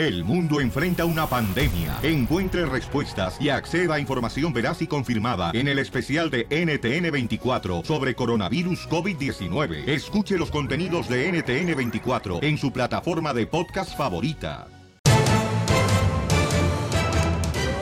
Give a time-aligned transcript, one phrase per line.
[0.00, 1.98] El mundo enfrenta una pandemia.
[2.02, 8.14] Encuentre respuestas y acceda a información veraz y confirmada en el especial de NTN24 sobre
[8.14, 9.86] coronavirus COVID-19.
[9.86, 14.68] Escuche los contenidos de NTN24 en su plataforma de podcast favorita.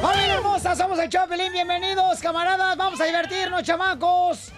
[0.02, 0.74] ¡Familia hermosa!
[0.74, 1.52] Somos el Chopelín.
[1.52, 2.76] Bienvenidos, camaradas.
[2.76, 4.50] Vamos a divertirnos, chamacos.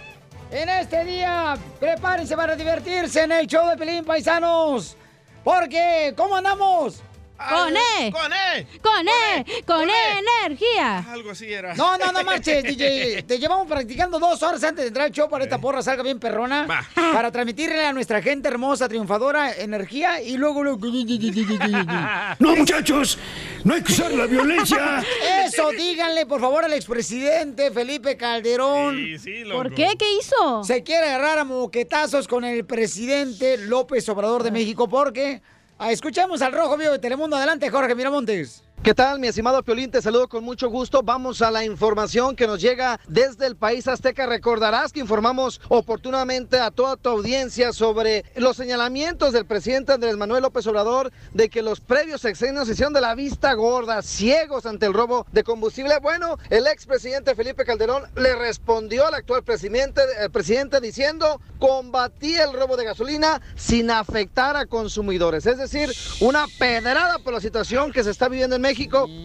[0.51, 4.97] En este día, prepárense para divertirse en el show de Pelín, paisanos.
[5.45, 7.03] Porque, ¿cómo andamos?
[7.49, 8.13] ¡Con E!
[8.13, 8.67] ¡Con E!
[8.83, 9.63] ¡Con E!
[9.65, 10.99] ¡Con E energía!
[11.11, 11.75] Algo así era.
[11.75, 13.23] No, no, no marches, DJ.
[13.23, 16.19] Te llevamos practicando dos horas antes de entrar al show para esta porra salga bien
[16.19, 16.67] perrona.
[16.67, 16.85] Va.
[16.95, 20.63] Para transmitirle a nuestra gente hermosa, triunfadora, energía y luego...
[20.63, 20.81] luego...
[22.39, 23.19] No, muchachos,
[23.65, 25.05] no hay que usar la violencia.
[25.45, 28.97] Eso, díganle por favor al expresidente Felipe Calderón.
[28.97, 29.63] Sí, sí, loco.
[29.63, 29.89] ¿Por qué?
[29.99, 30.65] ¿Qué hizo?
[30.65, 35.43] Se quiere agarrar a moquetazos con el presidente López Obrador de México porque...
[35.81, 37.37] ah, escuchemos al rojo vivo de Telemundo.
[37.37, 38.63] Adelante, Jorge Miramontes.
[38.83, 39.91] ¿Qué tal, mi estimado Piolín?
[39.91, 41.03] Te saludo con mucho gusto.
[41.03, 44.25] Vamos a la información que nos llega desde el país azteca.
[44.25, 50.45] Recordarás que informamos oportunamente a toda tu audiencia sobre los señalamientos del presidente Andrés Manuel
[50.45, 54.87] López Obrador de que los previos sexenios se hicieron de la vista gorda, ciegos ante
[54.87, 55.99] el robo de combustible.
[56.01, 62.55] Bueno, el expresidente Felipe Calderón le respondió al actual presidente, el presidente diciendo combatí el
[62.55, 65.45] robo de gasolina sin afectar a consumidores.
[65.45, 68.70] Es decir, una pedrada por la situación que se está viviendo en México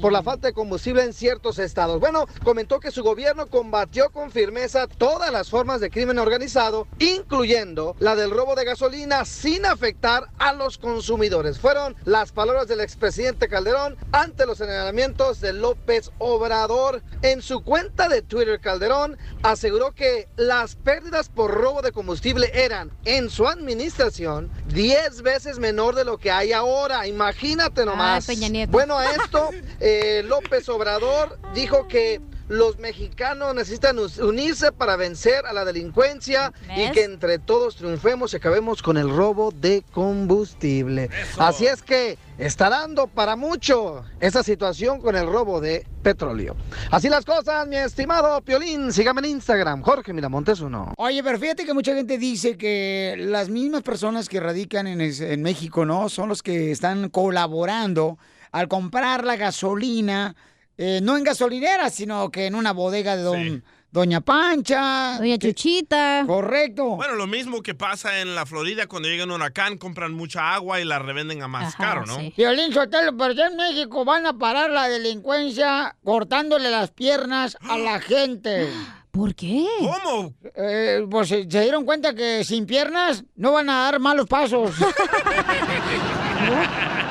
[0.02, 2.00] por la falta de combustible en ciertos estados.
[2.00, 7.96] Bueno, comentó que su gobierno combatió con firmeza todas las formas de crimen organizado, incluyendo
[8.00, 11.60] la del robo de gasolina sin afectar a los consumidores.
[11.60, 17.04] Fueron las palabras del expresidente Calderón ante los señalamientos de López Obrador.
[17.22, 22.92] En su cuenta de Twitter, Calderón aseguró que las pérdidas por robo de combustible eran
[23.06, 27.08] en su administración 10 veces menor de lo que hay ahora.
[27.08, 28.26] Imagínate nomás.
[28.26, 28.72] Peña Nieto.
[28.72, 35.54] Bueno, a esto eh, López Obrador dijo que los mexicanos necesitan unirse para vencer a
[35.54, 41.10] la delincuencia y que entre todos triunfemos y acabemos con el robo de combustible.
[41.40, 46.56] Así es que está dando para mucho esa situación con el robo de petróleo.
[46.92, 48.94] Así las cosas, mi estimado Piolín.
[48.94, 50.94] Sígame en Instagram, Jorge Miramontes uno.
[50.98, 55.42] Oye, pero fíjate que mucha gente dice que las mismas personas que radican en, en
[55.42, 56.10] México, ¿no?
[56.10, 58.20] Son los que están colaborando
[58.56, 60.34] al comprar la gasolina,
[60.78, 63.62] eh, no en gasolineras, sino que en una bodega de don, Sí.
[63.92, 65.16] Doña Pancha.
[65.20, 66.24] Doña que- Chuchita.
[66.28, 66.84] Correcto.
[66.98, 70.82] Bueno, lo mismo que pasa en la Florida cuando llega un huracán, compran mucha agua
[70.82, 72.18] y la revenden a más Ajá, caro, ¿no?
[72.18, 72.34] sí.
[72.36, 77.78] Violín Sotelo, pero ya en México van a parar la delincuencia cortándole las piernas a
[77.78, 78.68] la gente.
[79.12, 79.66] ¿Por qué?
[79.80, 80.34] ¿Cómo?
[80.56, 84.72] Eh, pues se se dieron cuenta que sin piernas no van a dar malos pasos.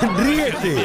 [0.00, 0.76] Ríete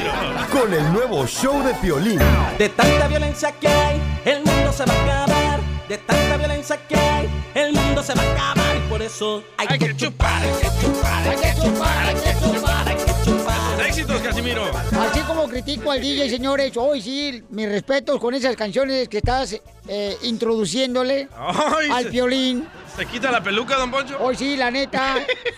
[0.52, 2.20] con el nuevo show de Piolín.
[2.58, 5.60] De tanta violencia que hay, el mundo se va a acabar.
[5.88, 8.76] De tanta violencia que hay, el mundo se va a acabar.
[8.76, 12.34] Y por eso hay, Hay que chupar, hay que chupar, hay que chupar, hay que
[12.42, 13.86] chupar, hay que chupar.
[13.88, 14.66] ¡Éxitos, Casimiro!
[15.00, 19.62] Así como critico al DJ, señores, hoy sí, mis respetos con esas canciones que estás
[19.88, 22.68] eh, introduciéndole Ay, al se, piolín.
[22.98, 24.18] ¿Se quita la peluca, don Poncho?
[24.20, 25.16] Hoy sí, la neta.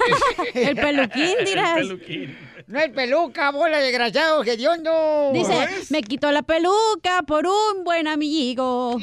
[0.53, 1.78] El peluquín, dirás.
[1.78, 2.47] El peluquín.
[2.67, 5.31] No es peluca, bola de desgraciado, hediondo.
[5.33, 5.89] Dice, es?
[5.89, 8.97] me quitó la peluca por un buen amigo.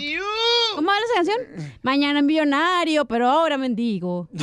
[0.75, 1.39] ¿Cómo va esa canción?
[1.83, 4.29] Mañana millonario, pero ahora mendigo.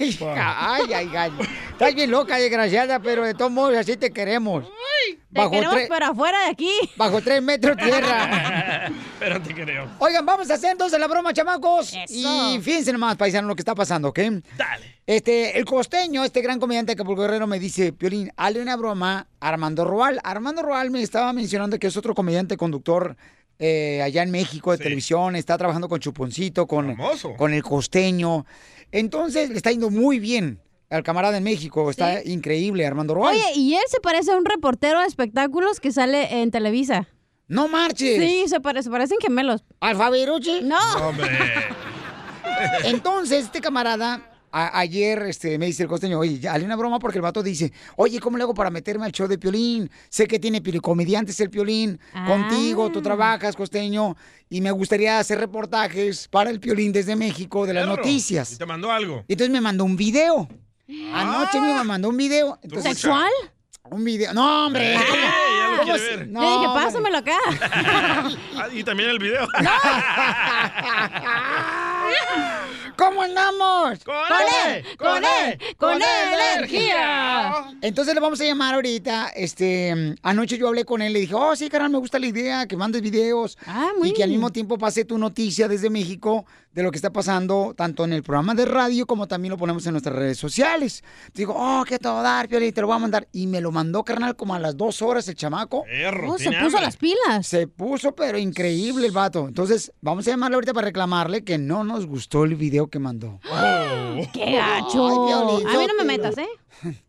[0.00, 1.30] Ay, ay, ay.
[1.72, 4.64] Estás bien loca, desgraciada, pero de todos modos así te queremos.
[4.64, 6.70] Te Bajo, queremos, tre- pero afuera de aquí.
[6.96, 8.90] bajo tres metros tierra.
[9.18, 9.86] Pero te creo.
[9.98, 11.92] Oigan, vamos a hacer entonces la broma, chamacos.
[11.92, 12.04] Eso.
[12.08, 14.18] Y fíjense nomás, paisano, lo que está pasando, ¿ok?
[14.56, 14.89] Dale.
[15.06, 19.26] Este, el costeño, este gran comediante de Acapulco Guerrero, me dice, Piolín, hazle una broma
[19.40, 20.20] a Armando Roal.
[20.22, 23.16] Armando Roal me estaba mencionando que es otro comediante conductor
[23.58, 24.84] eh, allá en México de Sí.
[24.84, 27.34] televisión, está trabajando con Chuponcito, con, Famoso.
[27.36, 28.46] con el costeño.
[28.92, 30.60] Entonces, le está yendo muy bien
[30.90, 31.90] al camarada en México.
[31.90, 33.34] Está increíble, Armando Roal.
[33.34, 37.08] Oye, y él se parece a un reportero de espectáculos que sale en Televisa.
[37.48, 38.16] no marches.
[38.20, 39.64] Sí, se, pare- se parecen gemelos.
[39.80, 40.60] Alfaberuchi.
[40.62, 40.76] No.
[41.08, 41.26] Hombre.
[42.84, 47.18] Entonces, este camarada, a- ayer este, me dice el costeño, oye, hazle una broma porque
[47.18, 49.90] el vato dice, oye, ¿cómo le hago para meterme al show de Piolín?
[50.08, 52.26] Sé que tiene comediantes el Piolín, Ah.
[52.26, 54.16] contigo, tú trabajas, costeño,
[54.48, 58.52] y me gustaría hacer reportajes para el Piolín desde México de las noticias.
[58.52, 59.24] Y te mandó algo.
[59.28, 60.48] Y entonces me mandó un video.
[61.14, 62.58] Anoche me mandó un video.
[62.62, 63.30] Entonces, ¿Sexual?
[63.92, 64.32] un video.
[64.34, 64.92] No, hombre.
[64.94, 64.98] ¡Ey!
[64.98, 66.28] Ya lo ¿Cómo quiere se- ver.
[66.28, 66.84] no, Le dije, hombre.
[66.84, 67.38] pásamelo acá.
[68.56, 69.46] Ah, y también el video.
[73.00, 74.04] ¿Cómo andamos?
[74.04, 74.14] ¡Con
[74.66, 74.84] él!
[74.98, 75.58] ¡Con él!
[75.78, 77.72] ¡Con energía!
[77.80, 79.30] Entonces le vamos a llamar ahorita.
[79.34, 82.66] Este, anoche yo hablé con él, le dije, oh, sí, carnal, me gusta la idea,
[82.66, 83.56] que mandes videos.
[84.04, 87.74] y que al mismo tiempo pase tu noticia desde México de lo que está pasando,
[87.76, 91.02] tanto en el programa de radio como también lo ponemos en nuestras redes sociales.
[91.34, 93.26] Digo, oh, qué todo dar, Piolín, te lo voy a mandar.
[93.32, 95.84] Y me lo mandó, carnal, como a las dos horas el chamaco.
[96.26, 97.46] Oh, se puso las pilas.
[97.46, 99.48] Se puso, pero increíble el vato.
[99.48, 103.40] Entonces, vamos a llamarle ahorita para reclamarle que no nos gustó el video que mandó.
[104.32, 105.08] ¡Qué gacho!
[105.08, 106.48] Ay, Piolín, a mí no me metas, ¿eh?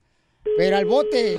[0.57, 1.37] Pero al bote.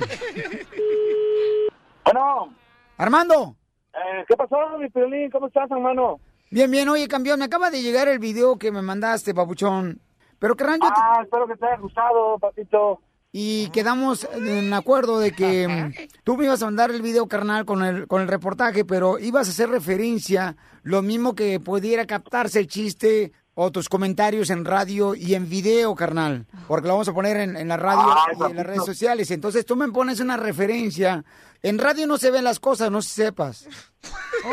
[2.05, 2.53] Bueno.
[2.97, 3.55] Armando.
[3.93, 5.29] Eh, ¿Qué pasó, mi Piolín?
[5.29, 6.19] ¿Cómo estás, hermano?
[6.53, 6.87] Bien, bien.
[6.89, 9.99] Oye, campeón, me acaba de llegar el video que me mandaste, papuchón.
[10.39, 12.99] Pero, carnal, yo te- Ah, espero que te haya gustado, papito.
[13.31, 17.65] Y quedamos en acuerdo de que mm, tú me ibas a mandar el video, carnal,
[17.65, 22.59] con el, con el reportaje, pero ibas a hacer referencia, lo mismo que pudiera captarse
[22.59, 26.45] el chiste o tus comentarios en radio y en video, carnal.
[26.67, 29.31] Porque lo vamos a poner en, en la radio Ay, y en las redes sociales.
[29.31, 31.23] Entonces tú me pones una referencia.
[31.63, 33.69] En radio no se ven las cosas, no sepas.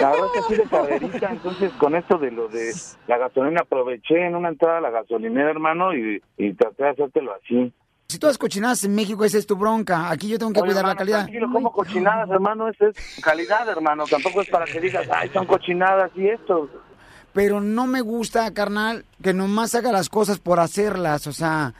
[0.01, 2.73] La verdad es que así de carrerita, entonces con esto de lo de
[3.09, 7.35] la gasolina aproveché en una entrada a la gasolinera, hermano, y, y traté de hacértelo
[7.35, 7.73] así.
[8.07, 10.09] Si tú has cochinadas en México, esa es tu bronca.
[10.09, 11.19] Aquí yo tengo que Oye, cuidar la calidad.
[11.25, 14.05] Tranquilo, como cochinadas, hermano, eso es calidad, hermano.
[14.09, 16.69] Tampoco es para que digas, ay, son cochinadas y esto.
[17.33, 21.27] Pero no me gusta, carnal, que nomás haga las cosas por hacerlas.
[21.27, 21.75] O sea,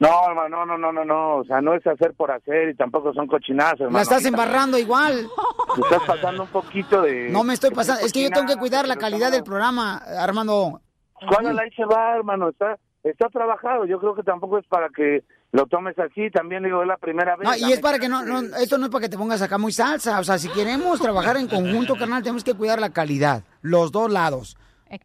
[0.00, 3.12] No, hermano, no, no, no, no, o sea, no es hacer por hacer y tampoco
[3.12, 3.98] son cochinadas, hermano.
[3.98, 5.26] la estás embarrando igual.
[5.74, 7.28] Te estás pasando un poquito de...
[7.28, 8.04] No me estoy pasando.
[8.04, 10.80] Es que yo tengo que cuidar la calidad del programa, Armando.
[11.28, 12.48] ¿Cuándo ahí se va, hermano?
[12.48, 13.84] Está, está trabajado.
[13.84, 16.30] Yo creo que tampoco es para que lo tomes así.
[16.30, 17.46] También digo, es la primera vez.
[17.46, 19.58] No, y es para que no, no, esto no es para que te pongas acá
[19.58, 20.18] muy salsa.
[20.18, 23.44] O sea, si queremos trabajar en conjunto, carnal, tenemos que cuidar la calidad.
[23.60, 24.56] Los dos lados.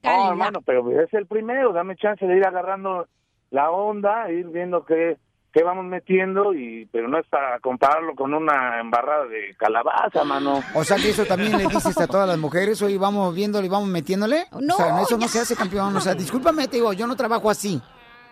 [0.04, 1.74] No, hermano, pero es el primero.
[1.74, 3.08] Dame chance de ir agarrando
[3.56, 5.18] la onda, ir viendo qué,
[5.54, 10.62] qué vamos metiendo, y pero no es para compararlo con una embarrada de calabaza, mano.
[10.74, 13.70] O sea que eso también le dices a todas las mujeres, hoy vamos viéndole y
[13.70, 14.46] vamos metiéndole.
[14.60, 15.96] No, o sea, eso no se hace campeón.
[15.96, 17.82] O sea, discúlpame, te digo, yo no trabajo así.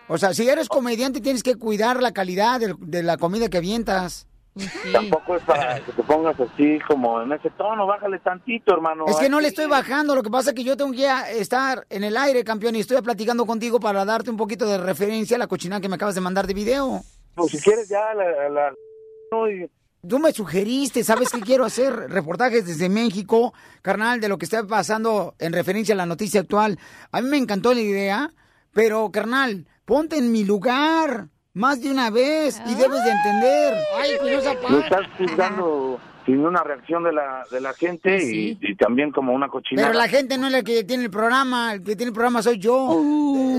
[0.10, 3.58] O sea, si eres comediante tienes que cuidar la calidad del- de, la comida que
[3.60, 4.28] avientas.
[4.92, 7.88] Tampoco es para que te pongas así como en ese tono.
[7.88, 9.06] Bájale tantito, hermano.
[9.08, 11.08] Es que no le estoy bajando, lo que pasa es que yo tengo que
[11.40, 15.36] estar en el aire, campeón, y estoy platicando contigo para darte un poquito de referencia
[15.36, 17.02] a la cochinada que me acabas de mandar de video.
[17.36, 18.50] Pues si quieres ya la...
[18.50, 18.74] la-
[19.32, 19.70] no, y-
[20.08, 21.94] Tú me sugeriste, ¿sabes qué quiero hacer?
[22.10, 26.78] Reportajes desde México, carnal, de lo que está pasando en referencia a la noticia actual.
[27.12, 28.30] A mí me encantó la idea,
[28.74, 33.78] pero, carnal, ponte en mi lugar más de una vez y debes de entender.
[33.96, 38.76] Ay, pues no estás juzgando sin una reacción de la, de la gente y, y
[38.76, 39.90] también como una cochinada.
[39.90, 42.42] Pero la gente no es la que tiene el programa, el que tiene el programa
[42.42, 43.02] soy yo.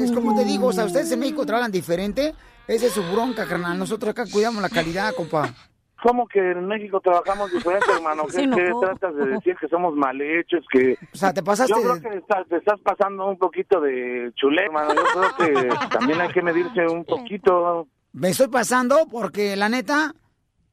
[0.02, 2.35] Es como te digo, o sea, ustedes en México trabajan diferente.
[2.67, 3.79] Esa es su bronca, carnal.
[3.79, 5.55] Nosotros acá cuidamos la calidad, compa.
[6.04, 8.24] ¿Cómo que en México trabajamos diferente, hermano?
[8.26, 10.62] ¿Qué, qué tratas de decir que somos mal hechos?
[10.70, 10.98] Que...
[11.14, 14.64] O sea, te pasaste Yo creo que estás, te estás pasando un poquito de chulé,
[14.64, 14.92] hermano.
[14.94, 17.88] Yo creo que también hay que medirse un poquito.
[18.12, 20.14] Me estoy pasando porque, la neta,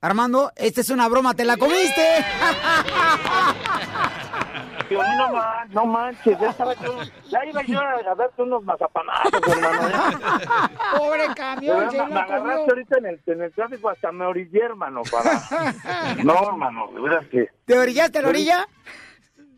[0.01, 2.01] Armando, esta es una broma, ¿te la comiste?
[4.91, 6.99] No, man- no manches, ya, estaba yo-
[7.29, 9.89] ya iba yo a, a darte unos mazapanazos, hermano.
[9.89, 10.71] ya.
[10.97, 14.63] Pobre camión, verdad, me, me agarraste ahorita en el, en el tráfico, hasta me orillé,
[14.63, 16.13] hermano, para...
[16.23, 17.47] No, hermano, de veras que...
[17.65, 18.67] ¿Te orillaste a la orilla?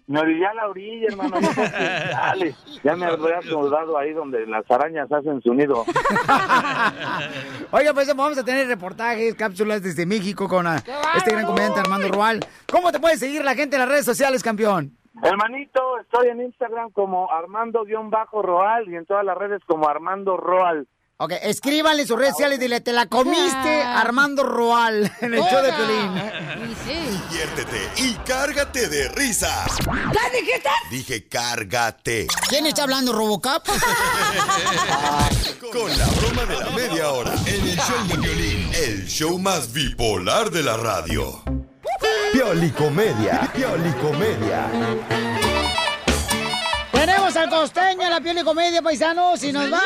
[0.06, 1.40] Me orillé a la orilla, hermano.
[1.40, 2.54] no dale,
[2.84, 5.86] ya me habría acomodado ahí donde las arañas hacen su nido.
[7.72, 10.84] Oiga, pues vamos a tener reportajes, cápsulas desde México con ah,
[11.16, 12.40] este gran comediante Armando Roal.
[12.70, 14.92] ¿Cómo te puede seguir la gente en las redes sociales, campeón?
[15.22, 20.88] Hermanito, estoy en Instagram como Armando-Roal y en todas las redes como Armando Roal.
[21.18, 25.62] Ok, escríbanle en sus redes sociales, dile, te la comiste Armando Roal en el show
[25.62, 26.12] de Pelín.
[27.30, 29.78] Diviértete y cárgate de risas.
[29.78, 30.70] ¿Qué dijiste?
[30.90, 32.28] Dije cárgate.
[32.50, 33.64] ¿Quién está hablando, Robocop?
[35.72, 37.34] Con la broma de la media hora.
[37.46, 38.72] En el show de violín.
[38.74, 41.42] El show más bipolar de la radio.
[42.32, 43.50] Piolicomedia.
[43.54, 44.70] Piolicomedia.
[46.92, 49.82] Tenemos al costeño, la piel y comedia, paisanos, y nos va.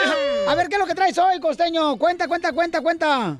[0.47, 1.97] A ver, ¿qué es lo que traes hoy, costeño?
[1.97, 3.38] Cuenta, cuenta, cuenta, cuenta.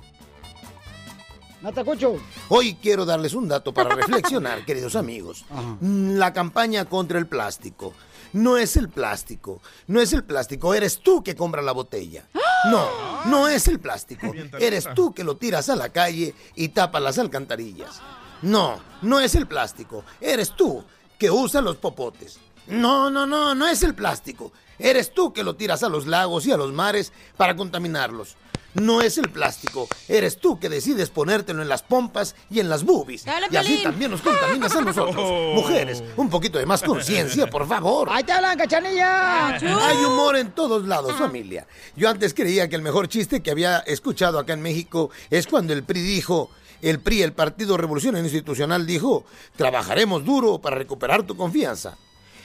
[1.62, 2.18] No te escucho.
[2.50, 5.46] Hoy quiero darles un dato para reflexionar, queridos amigos.
[5.80, 7.94] Mm, La campaña contra el plástico.
[8.34, 12.26] No es el plástico, no es el plástico, eres tú que compras la botella.
[12.70, 12.86] No,
[13.26, 17.18] no es el plástico, eres tú que lo tiras a la calle y tapas las
[17.20, 18.02] alcantarillas.
[18.42, 20.84] No, no es el plástico, eres tú
[21.18, 22.40] que usa los popotes.
[22.68, 24.52] No, no, no, no es el plástico.
[24.78, 28.36] Eres tú que lo tiras a los lagos y a los mares para contaminarlos.
[28.74, 29.88] No es el plástico.
[30.08, 33.26] Eres tú que decides ponértelo en las pompas y en las boobies.
[33.26, 35.16] ¡Dale, Y así también nos contaminas a nosotros.
[35.18, 35.54] Oh.
[35.56, 38.10] Mujeres, un poquito de más conciencia, por favor.
[38.12, 39.56] ¡Ahí te hablan, cachanilla!
[39.56, 41.66] Hay humor en todos lados, familia.
[41.96, 45.74] Yo antes creía que el mejor chiste que había escuchado acá en México es cuando
[45.74, 51.36] el PRI dijo, el PRI, el Partido Revolución Institucional, dijo, trabajaremos duro para recuperar tu
[51.36, 51.98] confianza.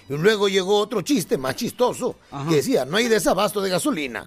[0.08, 2.16] Y luego llegó otro chiste más chistoso,
[2.48, 4.26] que decía, no hay desabasto de gasolina.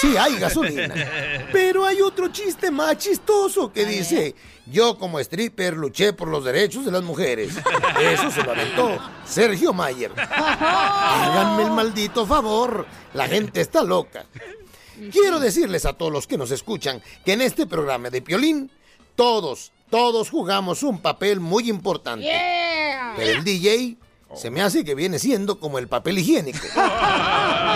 [0.00, 0.94] Sí, hay gasolina.
[1.52, 4.34] Pero hay otro chiste más chistoso que dice,
[4.66, 7.54] yo como stripper luché por los derechos de las mujeres.
[8.00, 10.12] Eso se lo aventó Sergio Mayer.
[10.16, 12.86] Háganme el maldito favor.
[13.14, 14.26] La gente está loca.
[15.10, 18.70] Quiero decirles a todos los que nos escuchan que en este programa de Piolín,
[19.14, 22.24] todos, todos jugamos un papel muy importante.
[22.24, 23.14] Yeah.
[23.16, 23.96] Pero el DJ
[24.34, 26.58] se me hace que viene siendo como el papel higiénico.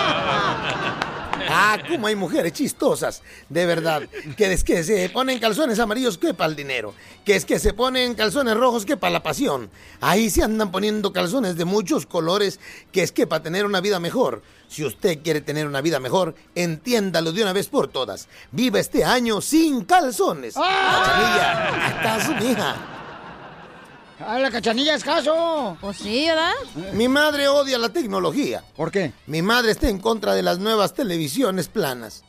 [1.57, 4.03] Ah, como hay mujeres chistosas, de verdad.
[4.37, 6.95] Que es que se ponen calzones amarillos que para el dinero.
[7.25, 9.71] Que es que se ponen calzones rojos que para la pasión.
[10.01, 12.59] Ahí se andan poniendo calzones de muchos colores
[12.91, 14.43] que es que para tener una vida mejor.
[14.67, 18.29] Si usted quiere tener una vida mejor, entiéndalo de una vez por todas.
[18.51, 20.57] Viva este año sin calzones.
[20.57, 22.94] ¿acaso, mija?
[24.21, 25.77] ¡A la cachanilla es caso!
[25.81, 26.53] Pues sí, ¿verdad?
[26.93, 28.63] Mi madre odia la tecnología.
[28.77, 29.13] ¿Por qué?
[29.27, 32.23] Mi madre está en contra de las nuevas televisiones planas.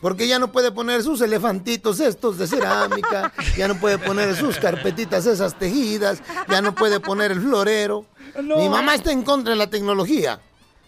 [0.00, 4.58] Porque ya no puede poner sus elefantitos estos de cerámica, ya no puede poner sus
[4.58, 8.04] carpetitas esas tejidas, ya no puede poner el florero.
[8.42, 8.58] No.
[8.58, 10.40] Mi mamá está en contra de la tecnología.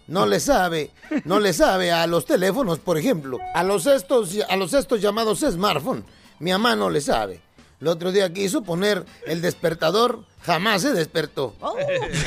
[0.08, 0.90] No le sabe,
[1.24, 5.40] no le sabe a los teléfonos, por ejemplo, a los estos, a los estos llamados
[5.40, 6.04] smartphone.
[6.38, 7.45] Mi mamá no le sabe.
[7.80, 11.54] El otro día quiso poner el despertador, jamás se despertó.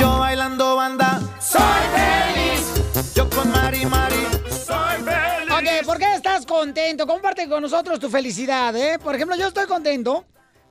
[0.00, 1.60] Yo bailando banda, soy
[1.94, 3.14] feliz.
[3.14, 5.52] Yo con Mari Mari, soy feliz.
[5.52, 7.06] Ok, ¿por qué estás contento?
[7.06, 8.98] Comparte con nosotros tu felicidad, ¿eh?
[8.98, 10.24] Por ejemplo, yo estoy contento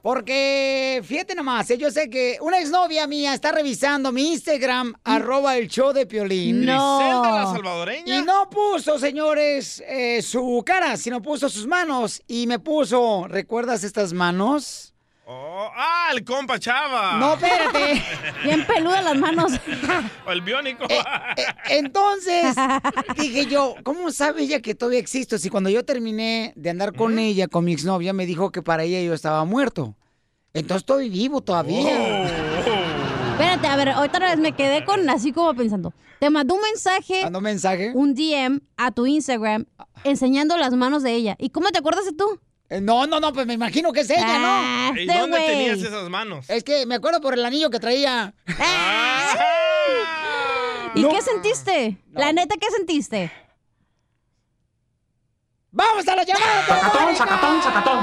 [0.07, 1.77] porque, fíjate nomás, ¿eh?
[1.77, 6.61] yo sé que una exnovia mía está revisando mi Instagram, arroba el show de Piolín.
[6.61, 8.17] Griselda, la salvadoreña.
[8.17, 12.21] Y no puso, señores, eh, su cara, sino puso sus manos.
[12.25, 14.93] Y me puso, ¿recuerdas estas manos?
[15.29, 17.17] Oh, ah, el compa Chava.
[17.17, 18.01] No, espérate.
[18.45, 19.51] Bien peludas las manos.
[20.25, 20.85] O el biónico.
[20.87, 21.03] Eh,
[21.69, 22.55] Entonces,
[23.17, 25.37] dije yo, ¿cómo sabe ella que todavía existo?
[25.37, 28.83] Si cuando yo terminé de andar con ella, con mi exnovia, me dijo que para
[28.83, 29.95] ella yo estaba muerto.
[30.53, 32.23] Entonces estoy vivo todavía.
[33.33, 35.93] Espérate, a ver, otra vez me quedé con así como pensando.
[36.21, 37.23] Te mandó un mensaje.
[37.23, 37.91] ¿Mandó un mensaje?
[37.93, 39.65] Un DM a tu Instagram
[40.05, 41.35] enseñando las manos de ella.
[41.37, 42.39] ¿Y cómo te acuerdas de tú?
[42.69, 44.99] Eh, No, no, no, pues me imagino que es ella, Ah, ¿no?
[45.01, 46.49] ¿Y dónde tenías esas manos?
[46.49, 48.33] Es que me acuerdo por el anillo que traía.
[50.95, 51.97] ¿Y qué sentiste?
[52.13, 53.31] La neta, ¿qué sentiste?
[55.71, 56.65] ¡Vamos a la llamada!
[56.65, 57.99] Sacatón, sacatón, sacatón!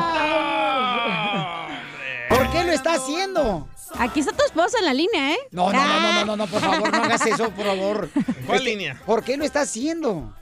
[2.29, 3.69] ¿Por qué lo está haciendo?
[3.99, 5.39] Aquí está tu esposa en la línea, ¿eh?
[5.51, 8.11] No, no, no, no, no, no, por favor, no hagas eso, por favor.
[8.47, 9.01] ¿Cuál Este, línea?
[9.07, 10.35] ¿Por qué lo está haciendo?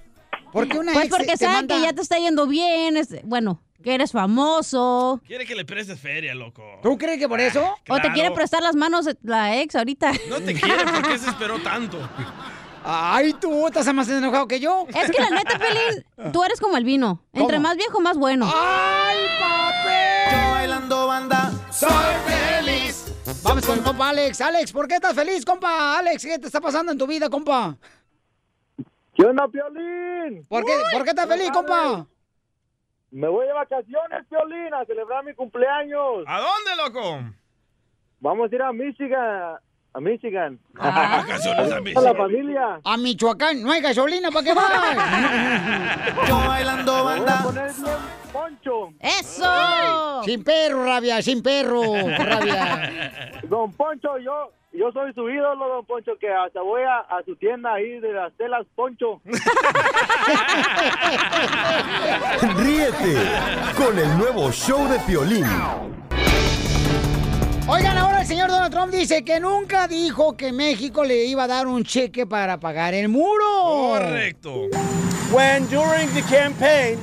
[0.52, 3.62] ¿Por qué una Pues ex porque manda- que ya te está yendo bien, es- bueno,
[3.82, 5.20] que eres famoso.
[5.26, 6.62] Quiere que le prestes feria, loco.
[6.82, 7.62] ¿Tú crees que por eso?
[7.88, 10.12] O te quiere prestar las manos la ex ahorita.
[10.28, 11.98] No te quiere, ¿por qué se esperó tanto?
[12.84, 14.86] Ay, tú estás más enojado que yo.
[14.88, 17.22] Es que la neta, Pelín, tú eres como el vino.
[17.32, 17.68] Entre ¿Cómo?
[17.68, 18.50] más viejo, más bueno.
[18.52, 20.36] ¡Ay, papi!
[20.36, 21.88] Yo bailando banda, soy
[22.26, 23.14] feliz.
[23.44, 24.40] Vamos con el compa Alex.
[24.40, 25.98] Alex, ¿por qué estás feliz, compa?
[25.98, 27.76] Alex, ¿qué te está pasando en tu vida, compa?
[29.14, 30.44] ¿Qué onda, Piolín?
[30.48, 32.06] ¿Por qué, ¿por qué estás feliz, compa?
[33.12, 36.24] Me voy de vacaciones, Piolín, a celebrar mi cumpleaños.
[36.26, 37.20] ¿A dónde, loco?
[38.20, 39.56] Vamos a ir a Michigan.
[39.94, 40.58] A Michigan.
[40.72, 42.16] Vacaciones a A la Michigan.
[42.16, 42.80] familia.
[42.82, 44.72] A Michoacán, no hay gasolina, ¿para qué vas?
[46.28, 47.86] Yo bailando banda, poner bien
[48.32, 48.88] poncho.
[49.00, 50.22] ¡Eso!
[50.24, 52.90] Sin perro, rabia, sin perro, rabia.
[53.42, 57.36] Don Poncho, yo yo soy su ídolo, don Poncho, que hasta voy a, a su
[57.36, 59.20] tienda ahí de las telas Poncho.
[62.56, 63.16] Ríete
[63.76, 65.46] con el nuevo show de Piolín.
[67.68, 71.46] Oigan, ahora el señor Donald Trump dice que nunca dijo que México le iba a
[71.46, 73.44] dar un cheque para pagar el muro.
[73.64, 74.68] Correcto.
[75.32, 76.98] When during the campaign,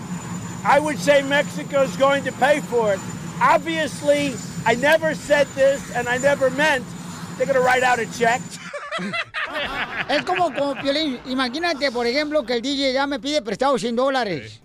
[0.65, 2.99] I would say Mexico is going to pay for it.
[3.41, 4.33] Obviously,
[4.65, 6.83] I never said this and I never meant
[7.39, 8.41] they're going to write out a check.
[10.09, 13.95] Es como, como Piolín, imagínate, por ejemplo, que el DJ ya me pide prestado 100
[13.95, 14.61] dólares.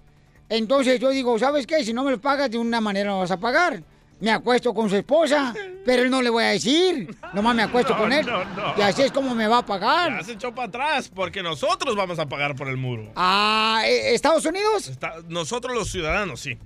[0.48, 1.84] Entonces yo digo, ¿sabes qué?
[1.84, 3.82] Si no me lo pagas de una manera no vas a pagar.
[4.20, 5.54] Me acuesto con su esposa,
[5.84, 7.14] pero él no le voy a decir.
[7.32, 8.26] Nomás me acuesto No, con él.
[8.26, 8.74] no, no.
[8.76, 10.18] Y así es como me va a pagar.
[10.18, 13.12] Ya se echó para atrás porque nosotros vamos a pagar por el muro.
[13.16, 14.88] Ah, ¿eh, ¿Estados Unidos?
[14.88, 16.56] Está- nosotros los ciudadanos, sí.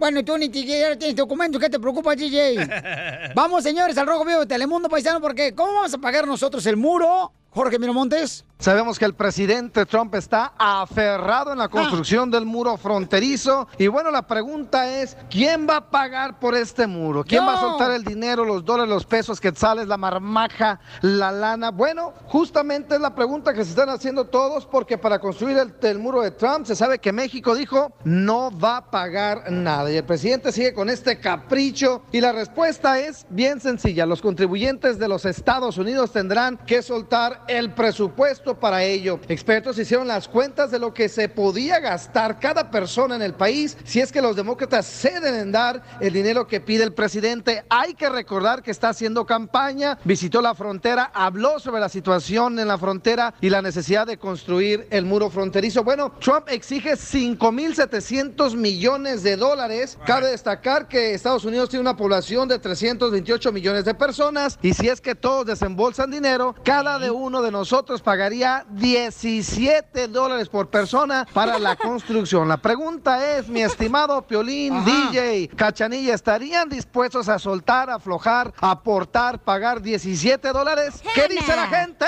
[0.00, 2.56] Bueno, tú ni siquiera tienes documentos, ¿qué te preocupa, DJ?
[3.34, 6.78] Vamos, señores, al Rojo Vivo de Telemundo Paisano, porque ¿cómo vamos a pagar nosotros el
[6.78, 8.44] muro, Jorge Miramontes?
[8.60, 13.66] Sabemos que el presidente Trump está aferrado en la construcción del muro fronterizo.
[13.78, 17.24] Y bueno, la pregunta es, ¿quién va a pagar por este muro?
[17.24, 17.46] ¿Quién Yo.
[17.46, 21.70] va a soltar el dinero, los dólares, los pesos, quetzales, la marmaja, la lana?
[21.70, 25.98] Bueno, justamente es la pregunta que se están haciendo todos porque para construir el, el
[25.98, 29.90] muro de Trump se sabe que México dijo no va a pagar nada.
[29.90, 32.02] Y el presidente sigue con este capricho.
[32.12, 34.04] Y la respuesta es bien sencilla.
[34.04, 39.20] Los contribuyentes de los Estados Unidos tendrán que soltar el presupuesto para ello.
[39.28, 43.76] Expertos hicieron las cuentas de lo que se podía gastar cada persona en el país
[43.84, 47.64] si es que los demócratas ceden en dar el dinero que pide el presidente.
[47.68, 52.68] Hay que recordar que está haciendo campaña, visitó la frontera, habló sobre la situación en
[52.68, 55.84] la frontera y la necesidad de construir el muro fronterizo.
[55.84, 59.98] Bueno, Trump exige 5.700 millones de dólares.
[60.06, 64.88] Cabe destacar que Estados Unidos tiene una población de 328 millones de personas y si
[64.88, 71.26] es que todos desembolsan dinero, cada de uno de nosotros pagaría 17 dólares por persona
[71.32, 72.48] para la construcción.
[72.48, 75.10] La pregunta es, mi estimado Piolín, Ajá.
[75.12, 81.00] DJ, Cachanilla, ¿estarían dispuestos a soltar, aflojar, aportar, pagar 17 dólares?
[81.14, 82.06] ¿Qué dice la gente?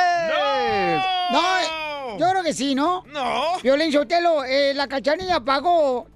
[1.30, 3.04] No, yo creo que sí, ¿no?
[3.12, 3.58] No.
[3.62, 6.06] Violín Sotelo, eh, la cachanilla pagó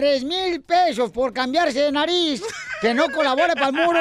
[0.00, 2.42] 3 mil pesos por cambiarse de nariz.
[2.80, 4.00] Que no colabore para el muro.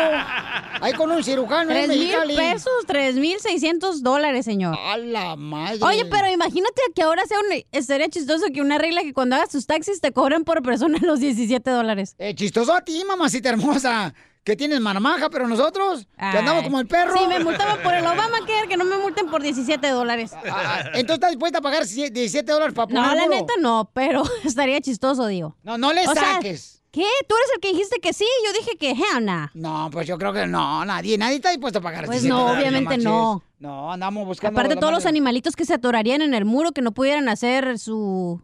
[0.80, 4.78] Ahí con un cirujano en Tres mil pesos, tres mil seiscientos dólares, señor.
[4.80, 5.80] A la madre.
[5.82, 7.62] Oye, pero imagínate que ahora sea un...
[7.74, 11.20] Estaría chistoso que una regla que cuando hagas tus taxis te cobran por persona los
[11.20, 12.16] 17 dólares.
[12.18, 14.14] Eh, chistoso a ti, mamacita hermosa.
[14.50, 17.16] Que tienes marmaja, pero nosotros, que andamos como el perro.
[17.16, 20.32] Sí, me multaban por el Obamacare, que no me multen por 17 dólares.
[20.34, 24.82] Ah, Entonces estás dispuesta a pagar 17 dólares para No, la neta no, pero estaría
[24.82, 25.56] chistoso, digo.
[25.62, 26.82] No, no le O sea, saques.
[26.90, 27.06] ¿Qué?
[27.28, 29.50] Tú eres el que dijiste que sí, yo dije que hell nah.
[29.54, 32.40] No, pues yo creo que no, nadie, nadie está dispuesto a pagar Pues 17 no,
[32.48, 33.44] dólares, obviamente no.
[33.60, 34.60] No, andamos buscando.
[34.60, 38.42] Aparte todos los animalitos que se atorarían en el muro, que no pudieran hacer su...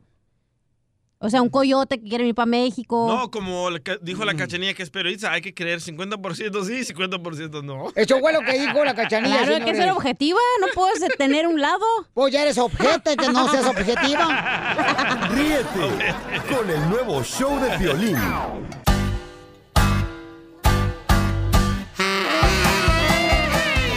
[1.20, 3.08] O sea, un coyote que quiere ir para México.
[3.08, 3.70] No, como
[4.02, 4.26] dijo Mm.
[4.26, 7.92] la cachanilla que es periodista, hay que creer 50% sí, 50% no.
[7.96, 9.38] Eso fue lo que dijo la cachanilla.
[9.38, 11.86] Claro, hay que ser objetiva, no puedes tener un lado.
[12.14, 15.30] Pues ya eres objeto, que no seas objetiva.
[15.32, 16.14] Ríete
[16.54, 18.18] con el nuevo show de violín.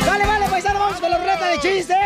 [0.07, 0.79] ¡Dale, vale, paisano!
[0.79, 1.97] ¡Vamos con la ruleta de chistes!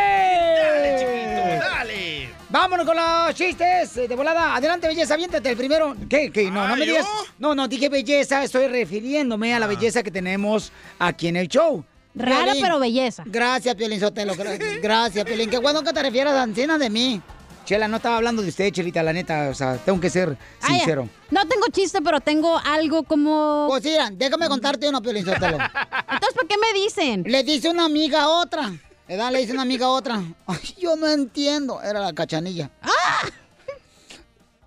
[2.52, 3.96] ¡Vámonos con los chistes!
[3.96, 4.54] eh, De volada.
[4.54, 5.96] Adelante, belleza, aviéntate el primero.
[6.08, 6.30] ¿Qué?
[6.30, 6.44] ¿Qué?
[6.50, 6.92] No, no Ah, me ¿yo?
[6.92, 7.06] digas.
[7.38, 8.44] No, no, dije belleza.
[8.44, 11.82] Estoy refiriéndome a la belleza que tenemos aquí en el show.
[12.14, 12.62] Rara, Piolín.
[12.62, 13.22] pero belleza.
[13.26, 14.34] Gracias, Piolín Sotelo.
[14.34, 15.48] gra- Gracias, Piolín.
[15.48, 17.22] Qué bueno que te refieras a Ancina de mí.
[17.64, 19.48] Chela, no estaba hablando de usted, Chelita, la neta.
[19.48, 21.08] O sea, tengo que ser Ah, sincero.
[21.30, 23.66] No tengo chiste, pero tengo algo como...
[23.68, 25.56] Pues mira, déjame contarte uno, Piolín Sotelo.
[26.12, 27.22] Entonces, ¿por qué me dicen?
[27.26, 28.72] Le dice una amiga a otra.
[29.16, 30.22] Le dice una amiga a otra.
[30.46, 31.82] Ay, yo no entiendo.
[31.82, 32.70] Era la cachanilla.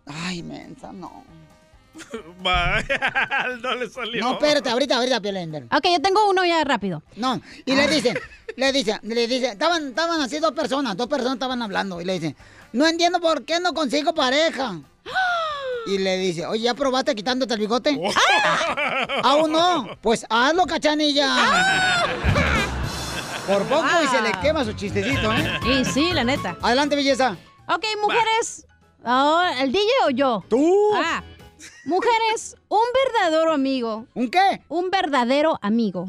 [0.06, 1.24] Ay, mensa, no.
[3.62, 4.22] No le salió.
[4.22, 5.56] No, espérate, ahorita, ahorita, Piolín.
[5.72, 7.02] Ok, yo tengo uno ya rápido.
[7.16, 8.18] No, y le dicen,
[8.56, 12.14] le dicen, le dicen, estaban, estaban así dos personas, dos personas estaban hablando y le
[12.14, 12.36] dicen,
[12.74, 14.80] no entiendo por qué no consigo pareja.
[15.88, 17.96] Y le dice, oye, ¿ya probaste quitándote el bigote?
[19.24, 19.96] ¿Aún no?
[20.02, 22.04] Pues hazlo, cachanilla.
[23.48, 25.60] Por poco y se le quema su chistecito, ¿eh?
[25.66, 26.58] Y sí, la neta.
[26.62, 27.38] Adelante, belleza.
[27.68, 28.66] Ok, mujeres.
[29.60, 30.44] ¿El DJ o yo?
[30.50, 30.90] Tú.
[30.96, 31.24] Ah,
[31.86, 34.08] mujeres, un verdadero amigo.
[34.16, 34.62] ¿Un qué?
[34.68, 36.08] Un verdadero amigo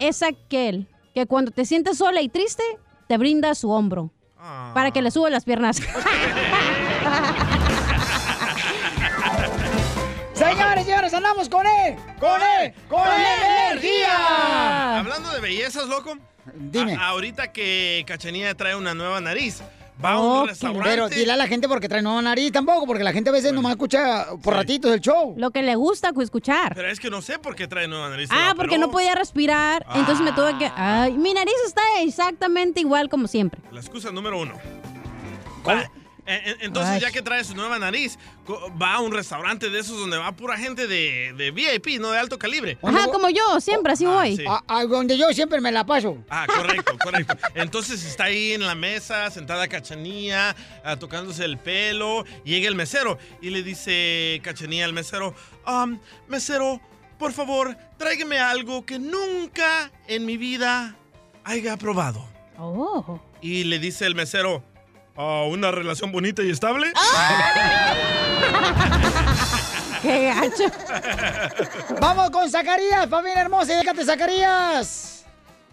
[0.00, 2.64] es aquel que cuando te sientes sola y triste,
[3.06, 4.10] te brinda su hombro.
[4.74, 5.80] Para que le suba las piernas.
[10.34, 14.98] Señores, señores, andamos con él, con él, con energía.
[14.98, 16.16] Hablando de bellezas, loco.
[16.54, 16.94] Dime.
[16.94, 19.62] a- ahorita que Cachanilla trae una nueva nariz.
[20.02, 20.88] va a un restaurante.
[20.88, 23.52] Pero dile a la gente porque trae nueva nariz tampoco, porque la gente a veces
[23.52, 25.34] nomás escucha por ratitos el show.
[25.36, 26.74] Lo que le gusta escuchar.
[26.74, 28.28] Pero es que no sé por qué trae nueva nariz.
[28.32, 29.86] Ah, porque no podía respirar.
[29.94, 30.70] Entonces me tuve que.
[30.74, 33.60] Ay, mi nariz está exactamente igual como siempre.
[33.70, 34.54] La excusa número uno.
[36.24, 37.00] Entonces, Ay.
[37.00, 38.18] ya que trae su nueva nariz,
[38.80, 42.18] va a un restaurante de esos donde va pura gente de, de VIP, no de
[42.18, 42.78] alto calibre.
[42.82, 44.36] Ajá, como yo, siempre así voy.
[44.36, 44.44] sí.
[44.48, 46.18] A- a donde yo siempre me la paso.
[46.30, 47.36] Ah, correcto, correcto.
[47.54, 50.54] Entonces está ahí en la mesa, sentada Cachanía,
[50.84, 52.24] ah, tocándose el pelo.
[52.44, 56.80] Llega el mesero y le dice Cachanía al mesero, "Am, mesero,
[57.18, 60.96] por favor, tráigame algo que nunca en mi vida
[61.44, 62.24] haya probado.
[62.58, 63.20] Oh.
[63.40, 64.62] Y le dice el mesero,
[65.16, 66.92] "Ah, ¿una relación bonita y estable?
[70.02, 70.64] ¡Qué gacho!
[72.00, 75.24] Vamos con Zacarías, familia hermosa, y déjate Zacarías.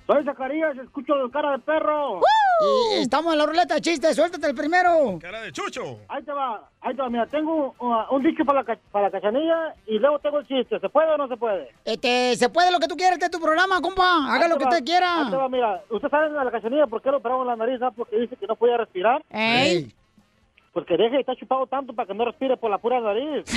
[0.06, 2.22] Soy Zacarías, escucho cara de perro.
[2.62, 5.18] Y estamos en la ruleta de chistes, suéltate el primero.
[5.22, 6.00] Cara de chucho.
[6.10, 7.10] Ahí te va, ahí te va.
[7.10, 10.78] Mira, tengo uh, un dicho para la, para la cachanilla y luego tengo el chiste.
[10.80, 11.70] ¿Se puede o no se puede?
[11.86, 14.26] Este, se puede lo que tú quieras, este es tu programa, compa.
[14.34, 15.22] Haga Ahí lo que va, usted quiera.
[15.26, 17.56] ahí te va, mira, usted sabe de la cachanilla por qué lo operaron en la
[17.56, 17.92] nariz, ¿ah?
[17.96, 19.24] Porque dice que no podía respirar.
[19.30, 19.94] Ey.
[20.74, 23.44] Porque deje de estar chupado tanto para que no respire por la pura nariz.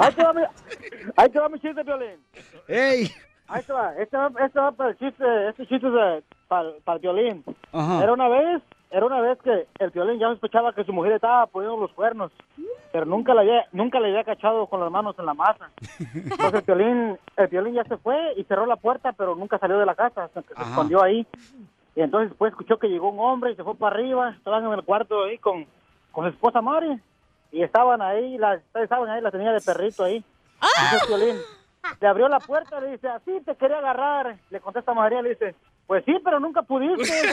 [0.00, 0.50] ahí te va, mira.
[1.16, 2.18] Ahí te va mi chiste, Violín.
[2.68, 3.10] Ey.
[3.48, 6.96] Ahí va, este va, este va para el chiste, este chiste es de, para, para
[6.96, 7.44] el violín.
[7.72, 8.02] Ajá.
[8.02, 11.46] Era una vez, era una vez que el violín ya sospechaba que su mujer estaba
[11.46, 12.32] poniendo los cuernos,
[12.92, 15.70] pero nunca le había, nunca le había cachado con las manos en la masa.
[16.14, 19.78] Entonces el violín, el violín ya se fue y cerró la puerta, pero nunca salió
[19.78, 21.26] de la casa, se, escondió ahí.
[21.94, 24.72] Y entonces después escuchó que llegó un hombre y se fue para arriba, estaban en
[24.72, 25.66] el cuarto ahí con,
[26.10, 27.00] con su esposa Mari,
[27.52, 30.24] y estaban ahí, las, saben ahí, la tenía de perrito ahí.
[30.60, 31.36] Dice el violín,
[32.00, 34.36] le abrió la puerta, le dice, así te quería agarrar.
[34.50, 35.54] Le contesta María, le dice,
[35.86, 37.32] pues sí, pero nunca pudiste.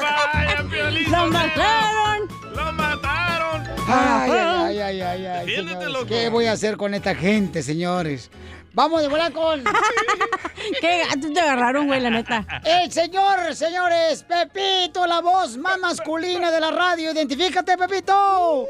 [0.00, 0.62] ¡Vaya!
[1.10, 2.28] ¡Lo mataron!
[2.54, 3.62] ¡Lo mataron!
[3.88, 5.92] Ay, ay, ay, ay, ay, Defiéndete, señores.
[5.92, 6.06] loco.
[6.06, 8.30] ¿Qué voy a hacer con esta gente, señores?
[8.72, 9.64] Vamos de vuelta con...
[10.80, 12.44] ¡Qué gato te agarraron, güey, la neta!
[12.64, 17.12] El señor, señores, Pepito, la voz más masculina de la radio.
[17.12, 18.66] Identifícate, Pepito.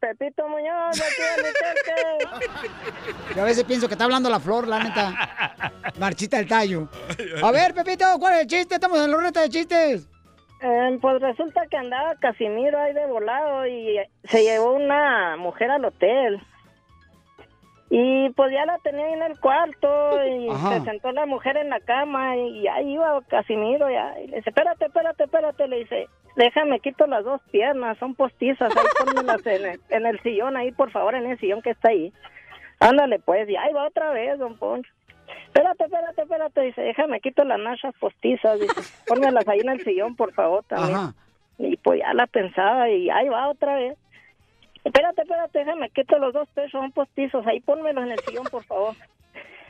[0.00, 3.34] Pepito Muñoz, de aquí de.
[3.34, 5.72] Yo a veces pienso que está hablando la flor, la neta.
[5.98, 6.88] Marchita el tallo.
[7.42, 8.74] A ver, Pepito, ¿cuál es el chiste?
[8.76, 10.08] Estamos en la ruleta de chistes.
[10.60, 15.84] Eh, pues resulta que andaba Casimiro ahí de volado y se llevó una mujer al
[15.84, 16.40] hotel.
[17.90, 20.78] Y pues ya la tenía ahí en el cuarto y Ajá.
[20.78, 24.14] se sentó la mujer en la cama y ahí iba Casimiro ya.
[24.20, 25.68] Y le dice, espérate, espérate, espérate.
[25.68, 26.08] Le dice,
[26.38, 30.72] déjame, quito las dos piernas, son postizas, ahí pónmelas en el, en el sillón ahí,
[30.72, 32.12] por favor, en el sillón que está ahí.
[32.80, 34.90] Ándale pues, y ahí va otra vez, don Poncho.
[35.46, 36.60] Espérate, espérate, espérate.
[36.62, 38.60] Dice, déjame, quito las nachas postizas.
[38.60, 40.96] Dice, pónmelas ahí en el sillón, por favor, también.
[40.96, 41.14] Ajá.
[41.58, 43.98] Y pues ya la pensaba y ahí va otra vez.
[44.84, 47.44] Espérate, espérate, déjame, quito los dos pesos, son postizos.
[47.46, 48.94] Ahí pónmelos en el sillón, por favor.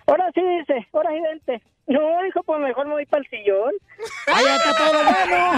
[0.07, 1.63] Ahora sí, dice, ahora sí, vente.
[1.89, 3.73] No, hijo, pues mejor me voy para el sillón.
[4.27, 5.53] Ahí está todo bueno.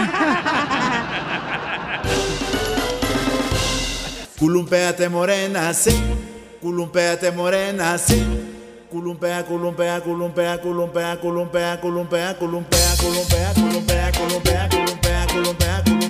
[4.39, 6.01] Culumpéate morena, sí.
[6.61, 8.25] Culumpéate morena, sí.
[8.91, 16.10] Culumpea, culumpea, culumpea, culumpea, culumpea, culumpea, culumpea, culumpea, culumpea, culumpea, culumpea, culumpea, culumpea, culumpea, culumpea,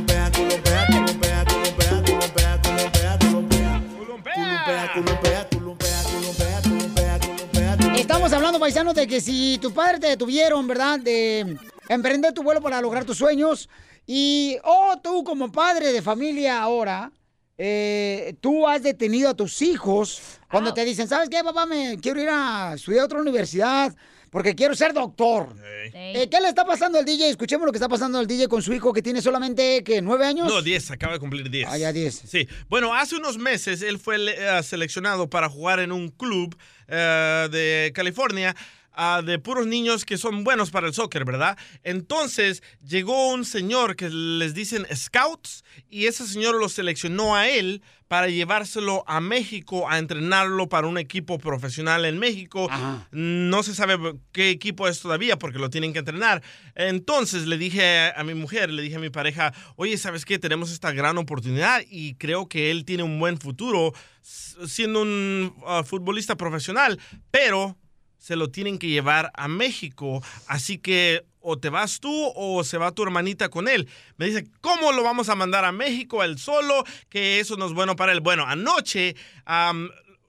[8.10, 10.98] Estamos hablando, paisanos, de que si tus padres te detuvieron, ¿verdad?
[10.98, 11.56] De
[11.88, 13.68] emprender tu vuelo para lograr tus sueños.
[14.04, 17.12] Y, oh, tú como padre de familia ahora,
[17.56, 21.66] eh, tú has detenido a tus hijos cuando te dicen, ¿sabes qué, papá?
[21.66, 23.94] Me quiero ir a estudiar a otra universidad
[24.30, 25.54] porque quiero ser doctor.
[25.92, 27.30] Eh, ¿Qué le está pasando al DJ?
[27.30, 30.24] Escuchemos lo que está pasando al DJ con su hijo que tiene solamente, ¿qué, nueve
[30.24, 30.46] años?
[30.46, 31.68] No, 10, acaba de cumplir 10.
[31.68, 32.22] Ah, ya 10.
[32.26, 32.48] Sí.
[32.68, 36.56] Bueno, hace unos meses él fue eh, seleccionado para jugar en un club
[36.88, 38.54] eh, de California.
[38.92, 41.58] Ah, de puros niños que son buenos para el soccer, ¿verdad?
[41.82, 47.82] Entonces llegó un señor que les dicen scouts y ese señor lo seleccionó a él
[48.10, 52.68] para llevárselo a México a entrenarlo para un equipo profesional en México.
[53.12, 56.42] No se sabe qué equipo es todavía porque lo tienen que entrenar.
[56.74, 60.40] Entonces le dije a mi mujer, le dije a mi pareja, oye, ¿sabes qué?
[60.40, 65.84] Tenemos esta gran oportunidad y creo que él tiene un buen futuro siendo un ah,
[65.84, 66.98] futbolista profesional,
[67.30, 67.76] pero
[68.20, 70.22] se lo tienen que llevar a México.
[70.46, 73.88] Así que o te vas tú o se va tu hermanita con él.
[74.18, 76.84] Me dice, ¿cómo lo vamos a mandar a México él solo?
[77.08, 78.20] Que eso no es bueno para él.
[78.20, 79.16] Bueno, anoche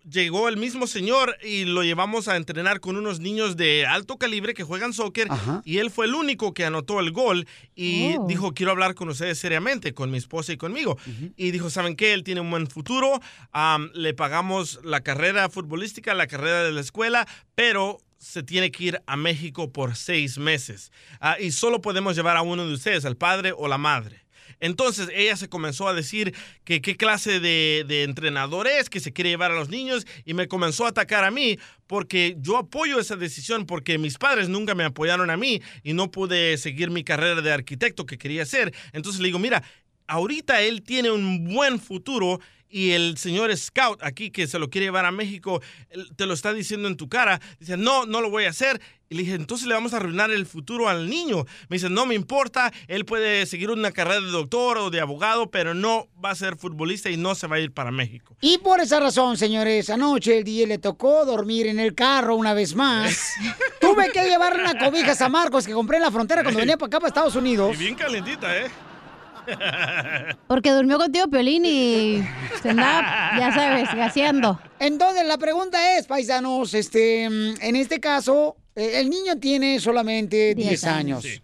[0.10, 4.54] llegó el mismo señor y lo llevamos a entrenar con unos niños de alto calibre
[4.54, 5.28] que juegan soccer
[5.64, 8.26] y él fue el único que anotó el gol y Oh.
[8.28, 10.98] dijo, quiero hablar con ustedes seriamente, con mi esposa y conmigo.
[11.38, 12.14] Y dijo, ¿saben qué?
[12.14, 13.20] Él tiene un buen futuro,
[13.52, 18.84] am, le pagamos la carrera futbolística, la carrera de la escuela, pero se tiene que
[18.84, 20.92] ir a México por seis meses.
[21.20, 24.26] Ah, y solo podemos llevar a uno de ustedes, al padre o la madre.
[24.62, 29.12] Entonces ella se comenzó a decir que qué clase de, de entrenador es, que se
[29.12, 33.00] quiere llevar a los niños y me comenzó a atacar a mí porque yo apoyo
[33.00, 37.04] esa decisión porque mis padres nunca me apoyaron a mí y no pude seguir mi
[37.04, 38.74] carrera de arquitecto que quería hacer.
[38.94, 39.64] Entonces le digo, mira,
[40.08, 42.40] ahorita él tiene un buen futuro
[42.72, 45.62] y el señor Scout aquí que se lo quiere llevar a México
[46.16, 47.40] te lo está diciendo en tu cara.
[47.60, 48.82] Dice, no, no lo voy a hacer.
[49.10, 51.46] Y le dije, entonces le vamos a arruinar el futuro al niño.
[51.68, 55.52] Me dice, no me importa, él puede seguir una carrera de doctor o de abogado,
[55.52, 58.38] pero no va a ser futbolista y no se va a ir para México.
[58.40, 62.54] Y por esa razón, señores, anoche el día le tocó dormir en el carro una
[62.54, 63.34] vez más.
[63.82, 66.78] Tuve que llevar una cobija a San Marcos que compré en la frontera cuando venía
[66.78, 67.76] para acá, para Estados Unidos.
[67.76, 68.72] Y bien calentita, ¿eh?
[70.48, 72.24] Porque durmió contigo Piolín y
[72.62, 74.60] se andaba, ya sabes, gaseando.
[74.80, 80.56] Entonces, la pregunta es, paisanos, este, mm, en este caso, eh, el niño tiene solamente
[80.56, 81.26] 10, Diez años.
[81.26, 81.42] años.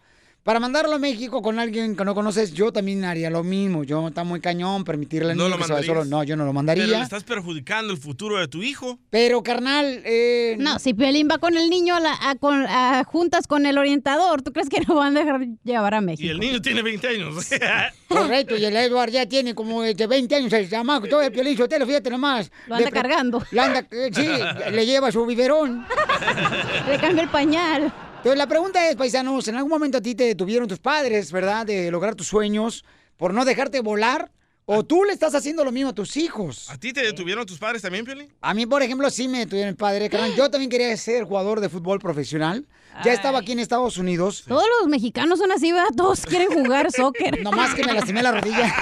[0.48, 3.84] Para mandarlo a México con alguien que no conoces, yo también haría lo mismo.
[3.84, 6.06] Yo está muy cañón permitirle al ¿No lo que solo.
[6.06, 6.86] No, yo no lo Pero mandaría.
[6.88, 8.98] le estás perjudicando el futuro de tu hijo.
[9.10, 13.04] Pero, carnal, eh, No, si Piolín va con el niño a, la- a- con- a
[13.04, 16.26] juntas con el orientador, ¿tú crees que no van a dejar llevar a México?
[16.26, 17.36] Y el niño tiene 20 años.
[18.08, 21.58] Correcto, y el Edward ya tiene como de 20 años el chamaco, todo el piolín
[21.58, 22.50] sotelo, fíjate nomás.
[22.68, 23.44] Lo anda cargando.
[23.52, 24.26] Lo anda, eh, sí,
[24.72, 25.86] le lleva su biberón.
[26.88, 27.94] Le cambia el pañal.
[28.18, 31.66] Entonces la pregunta es, paisanos, ¿en algún momento a ti te detuvieron tus padres, verdad,
[31.66, 32.84] de lograr tus sueños
[33.16, 34.32] por no dejarte volar?
[34.70, 36.70] ¿O tú le estás haciendo lo mismo a tus hijos?
[36.70, 38.34] ¿A ti te detuvieron tus padres también, Piolín?
[38.42, 40.36] A mí, por ejemplo, sí me detuvieron el padre, carnal.
[40.36, 42.68] Yo también quería ser jugador de fútbol profesional.
[43.06, 44.44] Ya estaba aquí en Estados Unidos.
[44.46, 45.92] Todos los mexicanos son así, ¿verdad?
[45.96, 47.42] Todos quieren jugar soccer.
[47.44, 48.76] No más que me lastimé la rodilla.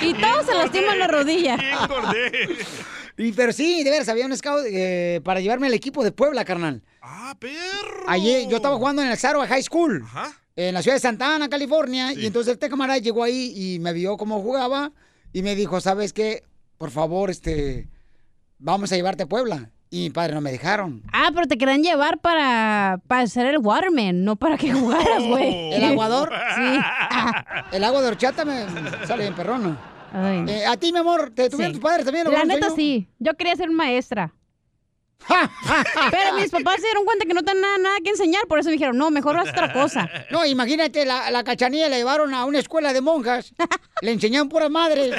[0.00, 1.58] Y todos se lastiman la rodilla.
[3.18, 6.44] Y, pero sí, de veras, había un scout eh, para llevarme al equipo de Puebla,
[6.44, 6.82] carnal.
[7.00, 8.04] ¡Ah, perro!
[8.08, 10.04] Ayer yo estaba jugando en el Zaro High School,
[10.54, 13.92] en la ciudad de Santa Ana, California, y entonces este camarada llegó ahí y me
[13.92, 14.92] vio cómo jugaba
[15.32, 16.42] y me dijo, ¿sabes qué?
[16.78, 17.88] Por favor, este,
[18.58, 19.70] vamos a llevarte a Puebla.
[19.88, 21.04] Y mi padre no me dejaron.
[21.12, 25.72] Ah, pero te querían llevar para, para ser el waterman, no para que jugaras, güey.
[25.74, 26.30] ¿El aguador?
[26.56, 26.80] Sí.
[27.72, 28.66] El agua de horchata me
[29.06, 29.78] sale en perrón.
[29.78, 29.95] Ay.
[30.18, 31.80] Eh, a ti, mi amor, ¿te tuvieron Sí.
[31.80, 32.30] tus padres también?
[32.32, 32.76] La neta sueño?
[32.76, 33.08] sí.
[33.18, 34.32] Yo quería ser maestra.
[36.10, 38.68] Pero mis papás se dieron cuenta que no tenían nada, nada que enseñar, por eso
[38.68, 40.08] me dijeron, no, mejor haz otra cosa.
[40.30, 43.52] No, imagínate, la, la cachanilla la llevaron a una escuela de monjas.
[44.02, 45.10] Le enseñaron pura madre.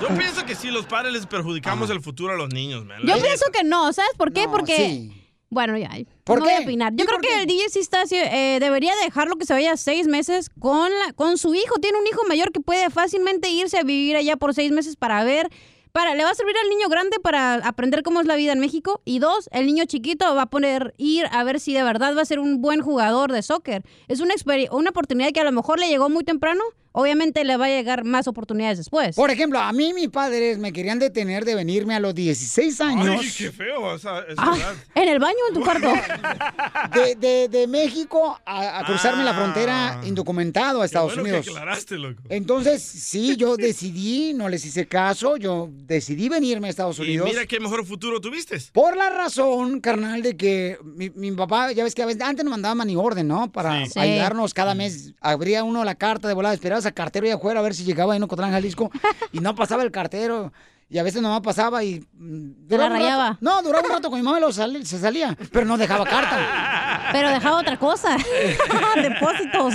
[0.00, 3.00] Yo pienso que sí, los padres les perjudicamos el futuro a los niños, man.
[3.02, 4.44] Yo pienso que no, ¿sabes por qué?
[4.46, 4.76] No, Porque...
[4.76, 5.22] sí.
[5.48, 5.90] Bueno, ya.
[6.24, 6.60] ¿Por no voy qué?
[6.60, 6.92] a opinar.
[6.92, 7.40] ¿Y Yo creo que qué?
[7.40, 11.38] el DJ sí está, eh, debería dejarlo que se vaya seis meses con, la, con
[11.38, 11.76] su hijo.
[11.80, 15.22] Tiene un hijo mayor que puede fácilmente irse a vivir allá por seis meses para
[15.24, 15.48] ver.
[15.92, 18.58] Para, le va a servir al niño grande para aprender cómo es la vida en
[18.60, 19.00] México.
[19.06, 22.20] Y dos, el niño chiquito va a poder ir a ver si de verdad va
[22.20, 23.82] a ser un buen jugador de soccer.
[24.08, 24.34] Es una,
[24.72, 26.62] una oportunidad que a lo mejor le llegó muy temprano.
[26.98, 29.14] Obviamente le va a llegar más oportunidades después.
[29.16, 33.20] Por ejemplo, a mí mis padres me querían detener de venirme a los 16 años.
[33.20, 34.74] Ay, qué feo esa, esa Ah, edad.
[34.94, 35.88] en el baño, en tu cuarto.
[36.94, 41.14] De, de- de México a, a cruzarme la frontera indocumentado a Estados Ah.
[41.16, 41.44] Bueno Unidos.
[41.46, 42.22] que aclaraste, loco.
[42.30, 47.28] Entonces, sí, yo decidí, no les hice caso, yo decidí venirme a Estados Y Unidos.
[47.28, 48.56] mira qué mejor futuro tuviste.
[48.72, 52.44] Por la razón, carnal, de que mi, mi papá, ya ves que a veces, antes
[52.44, 53.52] nos mandaba mani orden, ¿no?
[53.52, 53.98] Para Sí.
[53.98, 55.12] ayudarnos cada mes.
[55.20, 58.12] Abría uno la carta de volada, esperabas al cartero y afuera a ver si llegaba
[58.12, 58.90] ahí en Ocotlán, Jalisco,
[59.32, 60.52] y no pasaba el cartero.
[60.88, 61.98] Y a veces nomás pasaba y...
[62.14, 63.38] mm, la duraba un rato- rayaba.
[63.40, 66.04] No, duraba un rato con mi mamá y luego sal- se salía, pero no dejaba
[66.04, 67.08] carta.
[67.12, 68.16] Pero dejaba otra cosa.
[69.02, 69.74] Depósitos.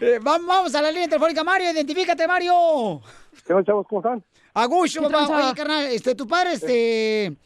[0.00, 3.00] Eh, vamos, vamos a la línea telefónica, Mario, identifícate, Mario.
[3.46, 3.86] ¿Qué onda, chavos?
[3.88, 4.24] ¿Cómo están?
[4.54, 5.46] Agucho, ¿Qué papá.
[5.46, 7.36] Oye, carnal, este, tu padre, este,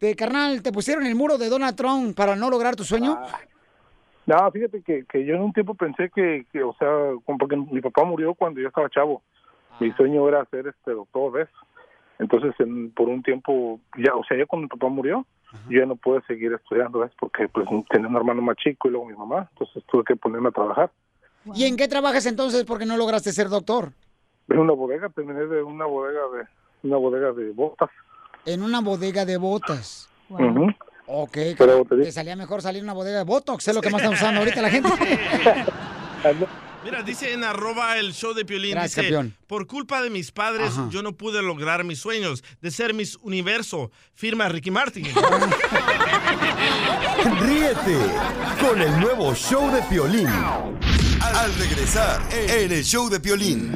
[0.00, 3.18] de carnal, te pusieron el muro de Donald Trump para no lograr tu sueño.
[4.26, 6.88] No, fíjate que, que yo en un tiempo pensé que, que, o sea,
[7.24, 9.22] como porque mi papá murió cuando yo estaba chavo.
[9.80, 11.48] Mi sueño era ser este doctor, ¿ves?
[12.18, 15.26] Entonces, en- por un tiempo, ya, o sea, ya cuando mi papá murió,
[15.68, 17.10] yo ya no pude seguir estudiando, ¿ves?
[17.18, 20.48] Porque pues tenía un hermano más chico y luego mi mamá, entonces tuve que ponerme
[20.48, 20.90] a trabajar.
[21.54, 23.90] ¿Y en qué trabajas entonces porque no lograste ser doctor?
[24.48, 27.90] En una bodega, terminé de una bodega de una bodega de botas.
[28.46, 30.08] En una bodega de botas.
[30.28, 30.66] Ujú.
[31.14, 34.00] Ok, Pero te te, salía mejor salir una bodega de Botox, es lo que más
[34.00, 34.88] está usando ahorita la gente.
[36.84, 39.36] Mira, dice en arroba el show de Piolín, Gracias, dice, campeón.
[39.46, 40.88] por culpa de mis padres, Ajá.
[40.90, 43.90] yo no pude lograr mis sueños de ser Miss Universo.
[44.14, 45.04] Firma Ricky Martin.
[47.40, 47.98] Ríete
[48.60, 50.26] con el nuevo show de Piolín.
[50.26, 53.74] Al regresar en el show de Piolín.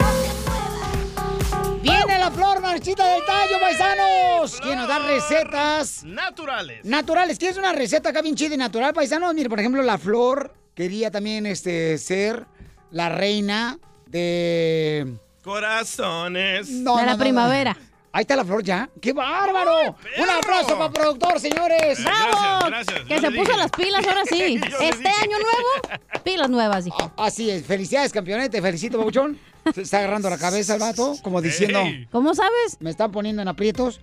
[2.26, 4.60] La flor marchita del tallo, paisanos.
[4.60, 6.02] ¿Quién nos da recetas?
[6.02, 6.84] Naturales.
[6.84, 7.38] Naturales.
[7.38, 9.32] ¿Quieres una receta acá bien chida y natural, paisanos?
[9.32, 12.44] Mire, por ejemplo, la flor quería también este, ser
[12.90, 15.18] la reina de...
[15.44, 16.68] Corazones.
[16.68, 17.76] No, no, no, no.
[18.16, 18.88] Ahí está la flor ya.
[18.98, 19.94] ¡Qué bárbaro!
[20.16, 22.02] Un aplauso para el productor, señores.
[22.02, 22.66] ¡Bravo!
[22.66, 23.00] gracias.
[23.00, 24.58] Que se puso las pilas ahora sí.
[24.80, 27.12] Este año nuevo, pilas nuevas, dijo.
[27.18, 27.66] Así es.
[27.66, 28.48] Felicidades, campeón.
[28.48, 29.38] Te felicito, Pabuchón.
[29.74, 31.80] Se está agarrando la cabeza el vato, como diciendo...
[31.80, 32.06] Ey.
[32.10, 32.78] ¿Cómo sabes?
[32.80, 34.00] Me están poniendo en aprietos.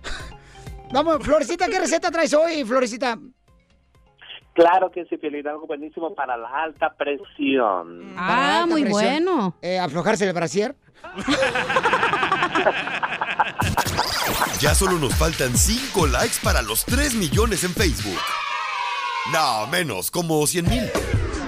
[0.92, 3.18] Vamos, Florecita, ¿qué receta traes hoy, Florecita?
[4.52, 8.14] Claro que sí, Piolín, algo buenísimo para la alta presión.
[8.14, 9.54] Para alta presión.
[9.60, 10.76] Eh, aflojarse el brasier.
[14.60, 18.18] Ya solo nos faltan 5 likes para los 3 millones en Facebook.
[19.32, 20.90] No, menos, como 100 mil.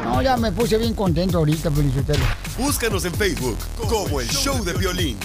[0.05, 2.25] No, ya me puse bien contento ahorita, Felicitelo.
[2.59, 5.18] Búscanos en Facebook como el show de violín.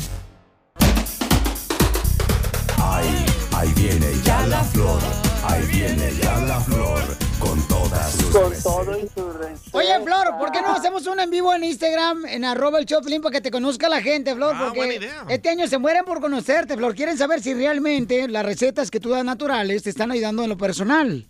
[2.77, 4.99] Ahí, ahí viene ya la flor.
[5.43, 7.01] Ahí viene ya la flor.
[7.39, 8.63] Con todas sus Con recetas.
[8.63, 9.73] todo y su recetas.
[9.73, 13.19] Oye, Flor, ¿por qué no hacemos un en vivo en Instagram, en arroba el Choplin,
[13.21, 14.53] para que te conozca la gente, Flor?
[14.55, 15.25] Ah, Porque buena idea.
[15.27, 16.93] este año se mueren por conocerte, Flor.
[16.93, 20.57] Quieren saber si realmente las recetas que tú das naturales te están ayudando en lo
[20.57, 21.27] personal.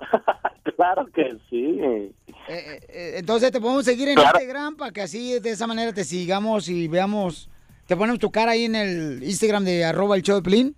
[0.76, 1.76] Claro que sí.
[2.48, 4.38] Eh, Entonces te podemos seguir en Claro.
[4.38, 7.48] Instagram para que así de esa manera te sigamos y veamos.
[7.86, 10.76] Te ponemos tu cara ahí en el Instagram de arroba el Choplin.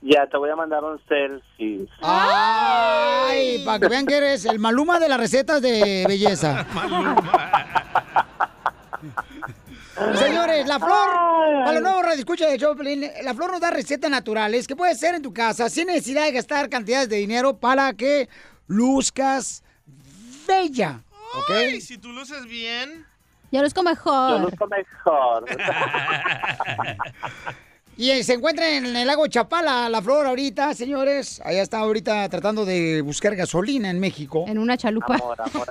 [0.00, 1.88] Ya te voy a mandar un selfie.
[2.02, 6.64] Ay, para que vean que eres el maluma de las recetas de belleza.
[10.14, 11.08] Señores, la flor,
[11.64, 15.16] para los nuevos radioescuchas de Choplin, la flor nos da recetas naturales que puedes hacer
[15.16, 18.28] en tu casa sin necesidad de gastar cantidades de dinero para que
[18.68, 19.64] luzcas
[20.46, 21.02] bella.
[21.34, 21.50] ¿Ok?
[21.50, 23.04] Ay, si tú luces bien.
[23.50, 24.30] Ya luzco mejor.
[24.30, 25.44] Yo luzco mejor.
[27.98, 31.42] Y eh, se encuentra en el lago Chapala, la flor ahorita, señores.
[31.44, 34.44] Allá está ahorita tratando de buscar gasolina en México.
[34.46, 35.16] En una chalupa.
[35.16, 35.68] Amor, amor,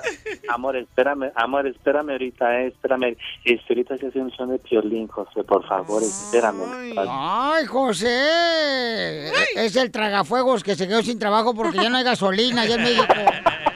[0.50, 3.16] amor, espérame, amor, espérame ahorita, eh, espérame.
[3.46, 6.64] Este, ahorita se hace un son de piolín, José, por favor, espérame.
[7.08, 9.30] Ay, José.
[9.56, 12.82] Es el tragafuegos que se quedó sin trabajo porque ya no hay gasolina allá en
[12.82, 13.06] México.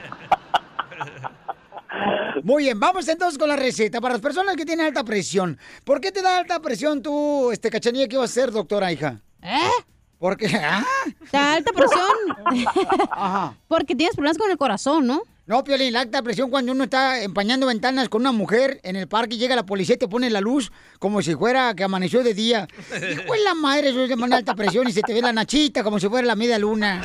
[2.42, 5.58] Muy bien, vamos entonces con la receta para las personas que tienen alta presión.
[5.84, 9.20] ¿Por qué te da alta presión tú, este cachanilla, qué vas a hacer, doctora hija?
[9.42, 9.70] ¿Eh?
[10.18, 10.84] Porque, ah,
[11.30, 13.54] ¿Te da alta presión?
[13.68, 15.22] Porque tienes problemas con el corazón, ¿no?
[15.46, 19.08] No, Piolín, la alta presión cuando uno está empañando ventanas con una mujer en el
[19.08, 22.22] parque y llega la policía y te pone la luz como si fuera que amaneció
[22.22, 22.68] de día.
[22.90, 25.82] Hijo de la madre, eso se llama alta presión y se te ve la nachita
[25.82, 27.02] como si fuera la media luna.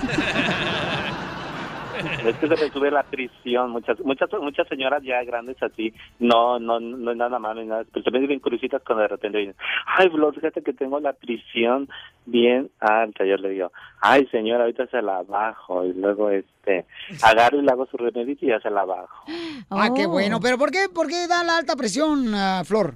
[2.28, 3.72] Es que se me sube la prisión.
[3.72, 7.86] Muchas, muchas, muchas señoras ya grandes así, no, no, no es nada malo ni nada.
[7.92, 11.88] Pero me bien curiositas cuando de repente dicen, ay, Flor, fíjate que tengo la prisión
[12.26, 13.26] bien alta.
[13.26, 15.86] Yo le digo, ay, señora, ahorita se la bajo.
[15.86, 16.86] Y luego, este,
[17.24, 19.26] agarro y le hago su remedio y ya se la bajo.
[19.70, 19.94] Ah, Oh.
[19.96, 20.40] qué bueno.
[20.42, 22.96] Pero ¿por qué, por qué da la alta presión, ah, Flor?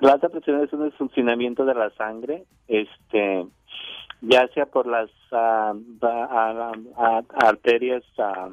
[0.00, 3.44] La alta presión es un desfuncionamiento de la sangre, este,
[4.20, 8.48] ya sea por las ah, ah, ah, arterias ah,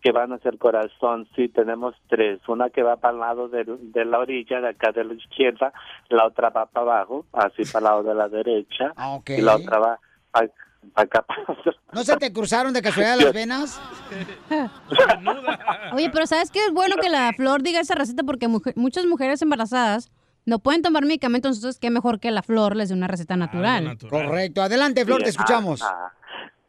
[0.00, 1.26] que van hacia el corazón.
[1.34, 2.40] Sí, tenemos tres.
[2.48, 5.72] Una que va para el lado del- de, la orilla, de acá de la izquierda,
[6.08, 9.30] la otra va para abajo, así para el lado de la derecha, ok.
[9.30, 9.98] y la otra va
[10.30, 10.48] para
[10.94, 11.24] acá.
[11.92, 13.80] ¿No se te cruzaron de casualidad las venas?
[15.92, 16.60] Oye, pero ¿sabes qué?
[16.66, 20.10] Es bueno que la flor diga esa receta porque mujer- muchas mujeres embarazadas
[20.46, 23.96] no pueden tomar medicamentos, entonces qué mejor que la flor les dé una receta natural.
[24.08, 24.62] Correcto.
[24.62, 25.82] Adelante, Flor, te Bien, escuchamos.
[25.82, 26.12] ah, ah.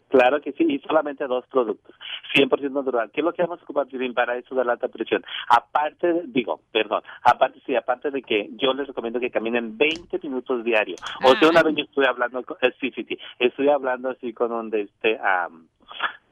[0.10, 1.96] Claro que sí, y solamente dos productos,
[2.36, 3.10] 100% natural.
[3.12, 5.26] ¿Qué es lo que vamos a ocupar para eso de la alta presión?
[5.50, 10.20] Aparte, de- digo, perdón, aparte sí, aparte de que yo les recomiendo que caminen 20
[10.22, 10.98] minutos diario.
[11.26, 14.34] O sea, una vez yo estuve hablando, con- eh, sí, sí, sí, estuve hablando así
[14.34, 15.68] con un, de este, am,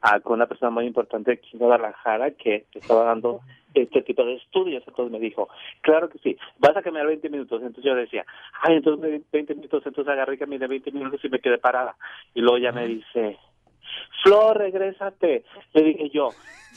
[0.02, 3.40] ah, con una persona muy importante aquí en Guadalajara que estaba dando
[3.74, 5.48] este tipo de estudios, entonces me dijo,
[5.80, 8.24] claro que sí, vas a caminar 20 minutos, entonces yo decía,
[8.62, 11.96] ay, entonces 20 minutos, entonces agarré y caminé 20 minutos y me quedé parada,
[12.34, 13.38] y luego ya me dice,
[14.22, 15.44] Flor, regrésate,
[15.74, 16.30] le dije yo,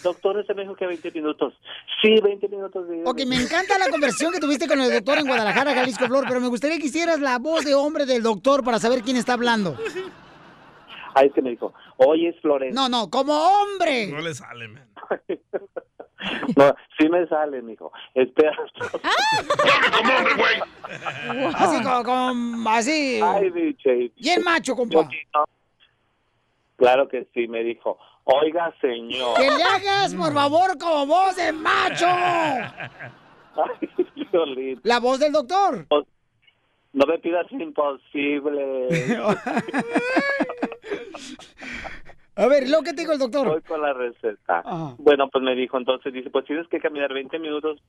[0.04, 1.54] doctor, ese me dijo que 20 minutos,
[2.02, 5.28] sí, 20 minutos, de Ok, me encanta la conversación que tuviste con el doctor en
[5.28, 8.80] Guadalajara, Jalisco Flor, pero me gustaría que hicieras la voz de hombre del doctor para
[8.80, 9.76] saber quién está hablando.
[11.16, 12.80] Ay, es que me dijo, oye, es Florencia.
[12.80, 14.08] No, no, como hombre.
[14.08, 14.88] No le sale, man.
[16.58, 17.92] No, sí me sale, mijo.
[18.16, 18.58] Espera.
[21.56, 23.20] Así como, como- así.
[23.24, 24.12] Ay, DJ.
[24.18, 25.08] Bien macho, compa.
[26.78, 27.98] Claro que sí, me dijo.
[28.24, 29.38] Oiga, señor.
[29.38, 32.06] Que le hagas, por favor, como voz de macho.
[34.32, 34.80] Violín.
[34.84, 35.86] La voz del doctor.
[36.94, 38.88] No me pidas imposible.
[42.38, 43.48] A ver, lo que te dijo el doctor.
[43.48, 44.62] Voy con la receta.
[44.98, 47.82] Bueno, pues me dijo, entonces dice, pues tienes que caminar 20 minutos,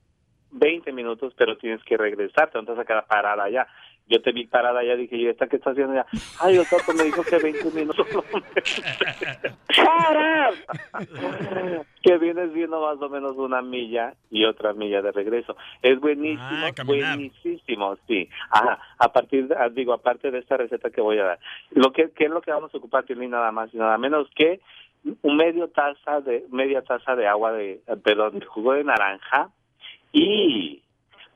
[0.53, 3.67] 20 minutos, pero tienes que regresar, te vas a quedar parada allá.
[4.09, 6.07] Yo te vi parada allá, dije, ¿y esta qué está haciendo allá?
[6.41, 8.07] Ay, pues me dijo que 20 minutos.
[12.03, 15.57] Que vienes viendo más o menos una milla y otra milla de regreso.
[15.83, 18.29] Es buenísimo, Ah, buenísimo, sí.
[18.51, 21.39] Ajá, a partir, de- ah, digo, aparte de esta receta que voy a dar,
[21.73, 23.31] lo que, ¿qué es lo que vamos a ocupar, Piolín?
[23.31, 24.61] Nada más y nada menos que
[25.23, 29.51] un medio taza de, media taza de agua de, perdón, de jugo de naranja
[30.13, 30.83] y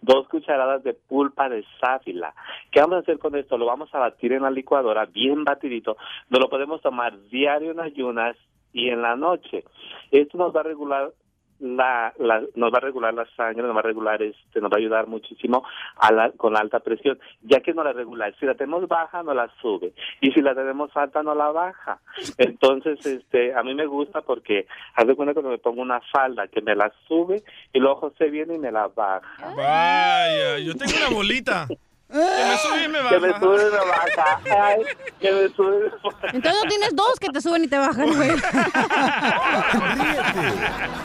[0.03, 2.35] dos cucharadas de pulpa de sábila.
[2.71, 3.59] ¿Qué vamos a hacer con esto?
[3.59, 5.97] Lo vamos a batir en la licuadora, bien batidito.
[6.29, 8.37] Nos lo podemos tomar diario en ayunas
[8.73, 9.65] y en la noche.
[10.11, 11.13] Esto nos va a regular
[11.61, 14.77] la, la- nos va a regular la sangre, nos va a regular este, nos va
[14.77, 15.65] a ayudar muchísimo
[15.97, 18.33] a la, con la alta presión, ya que no la regula.
[18.41, 19.93] Si la tenemos baja, no la sube.
[20.21, 22.01] Y si la tenemos alta, no la baja.
[22.39, 26.49] Entonces, este, a mí me gusta porque, haz de cuenta cuando me pongo una falda
[26.49, 27.43] que me la sube
[27.73, 29.55] y luego José viene y me la baja.
[29.57, 31.67] Vaya, yo tengo una bolita.
[32.11, 33.41] Que me sube y me Que me baja.
[33.41, 34.41] sube y me baja.
[34.67, 34.83] Ay,
[35.21, 36.27] que me sube y me baja.
[36.33, 38.31] Entonces no tienes dos que te suben y te bajan, güey.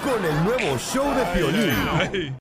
[0.04, 2.38] Con el nuevo show de Piolín.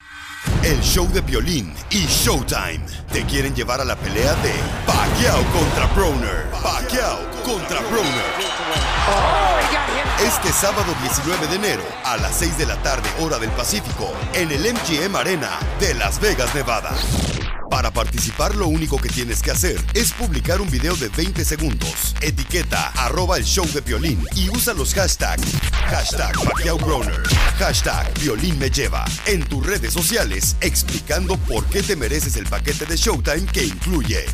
[0.63, 2.81] El show de Piolín y Showtime
[3.13, 4.53] te quieren llevar a la pelea de
[4.87, 6.45] Pacquiao contra Broner.
[6.63, 8.25] Pacquiao contra Broner.
[10.23, 14.51] Este sábado 19 de enero a las 6 de la tarde hora del Pacífico en
[14.53, 16.93] el MGM Arena de Las Vegas, Nevada.
[17.75, 22.15] Para participar lo único que tienes que hacer es publicar un video de 20 segundos,
[22.21, 25.43] etiqueta arroba el show de Piolín y usa los hashtags
[25.89, 26.79] hashtag Pacquiao
[27.59, 32.87] hashtag Piolín me lleva en tus redes sociales explicando por qué te mereces el paquete
[32.87, 34.25] de Showtime que incluye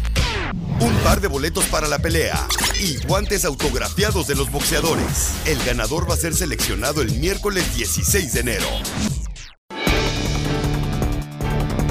[0.81, 2.47] un par de boletos para la pelea
[2.79, 5.33] y guantes autografiados de los boxeadores.
[5.47, 9.30] El ganador va a ser seleccionado el miércoles 16 de enero.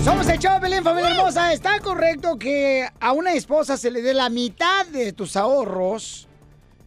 [0.03, 1.53] Somos el show de familia hermosa.
[1.53, 6.27] ¿Está correcto que a una esposa se le dé la mitad de tus ahorros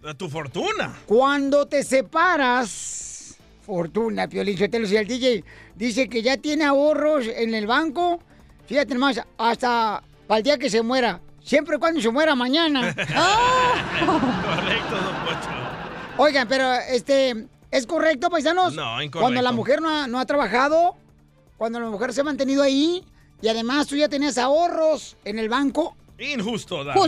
[0.05, 0.95] A tu fortuna.
[1.07, 3.37] cuando te separas?
[3.65, 5.45] Fortuna, Piolín, yo te lo decía el DJ.
[5.77, 8.19] Dice que ya tiene ahorros en el banco.
[8.67, 11.21] Fíjate nomás, hasta para el día que se muera.
[11.45, 12.95] Siempre y cuando se muera mañana.
[12.95, 15.49] Correcto, don Pocho.
[16.19, 18.75] Oigan, pero este, ¿es correcto, paisanos?
[18.75, 19.21] No, incorrecto.
[19.21, 20.97] Cuando la mujer no ha, no ha trabajado,
[21.63, 23.05] cuando la mujer se ha mantenido ahí
[23.41, 25.95] y además tú ya tenías ahorros en el banco.
[26.19, 27.01] Injusto, darle.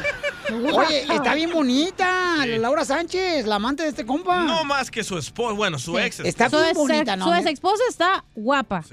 [0.74, 4.42] Oye, está bien bonita, Laura Sánchez, la amante de este compa.
[4.44, 6.20] No más que su esposa, bueno, su ex.
[6.20, 7.24] Está Su bien ex- bonita, ¿no?
[7.26, 8.84] Su ex esposa está guapa.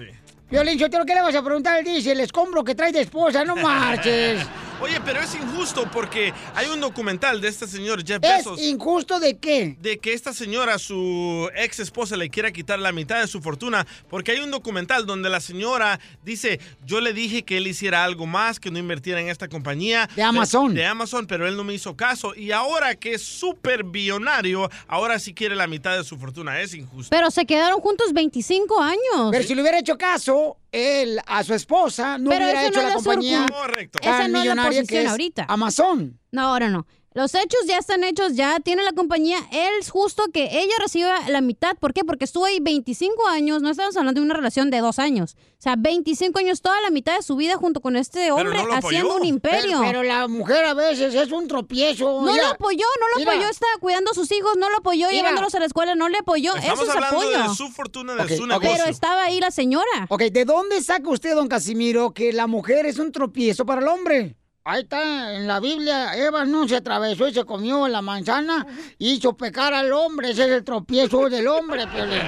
[0.49, 3.01] Violín, yo creo que le vas a preguntar al dice el escombro que trae de
[3.01, 4.45] esposa, no marches.
[4.83, 8.61] Oye, pero es injusto porque hay un documental de este señor Jeff ¿Es Bezos.
[8.61, 9.77] injusto de qué?
[9.79, 13.87] de que esta señora, su ex esposa, le quiera quitar la mitad de su fortuna,
[14.09, 18.25] porque hay un documental donde la señora dice, yo le dije que él hiciera algo
[18.25, 20.09] más, que no invirtiera en esta compañía.
[20.17, 20.73] De Amazon.
[20.73, 22.35] De Amazon, pero él no me hizo caso.
[22.35, 26.59] Y ahora que es súper billonario, ahora sí quiere la mitad de su fortuna.
[26.59, 27.09] Es injusto.
[27.09, 29.31] Pero se quedaron juntos 25 años.
[29.31, 32.89] Pero si le hubiera hecho caso él a su esposa, no Pero hubiera hecho no
[32.89, 33.99] la compañía Correcto.
[34.01, 35.45] Esa no es la que posición es ahorita.
[35.47, 36.19] Amazon.
[36.31, 36.85] No, ahora no.
[37.15, 39.37] Los hechos ya están hechos, ya tiene la compañía.
[39.51, 41.75] Él es justo que ella reciba la mitad.
[41.77, 42.03] ¿Por qué?
[42.03, 43.61] Porque estuvo ahí 25 años.
[43.61, 45.35] No estamos hablando de una relación de dos años.
[45.59, 48.73] O sea, 25 años, toda la mitad de su vida junto con este hombre no
[48.73, 49.79] haciendo un imperio.
[49.79, 52.21] Pero, pero la mujer a veces es un tropiezo.
[52.21, 53.31] No Mira, lo apoyó, no lo mira.
[53.33, 55.19] apoyó, estaba cuidando a sus hijos, no lo apoyó, Mira.
[55.21, 56.55] llevándolos a la escuela, no le apoyó.
[56.55, 57.43] Estamos Eso es hablando apoyo.
[57.49, 58.71] de su fortuna, de Ok, su negocio.
[58.75, 60.07] Pero estaba ahí la señora.
[60.09, 63.87] Ok, ¿de dónde saca usted, don Casimiro, que la mujer es un tropiezo para el
[63.87, 64.35] hombre?
[64.65, 68.65] Ahí está, en la Biblia, Eva no se atravesó y se comió la manzana
[68.97, 70.31] y hizo pecar al hombre.
[70.31, 72.21] Ese es el tropiezo del hombre, Piolín.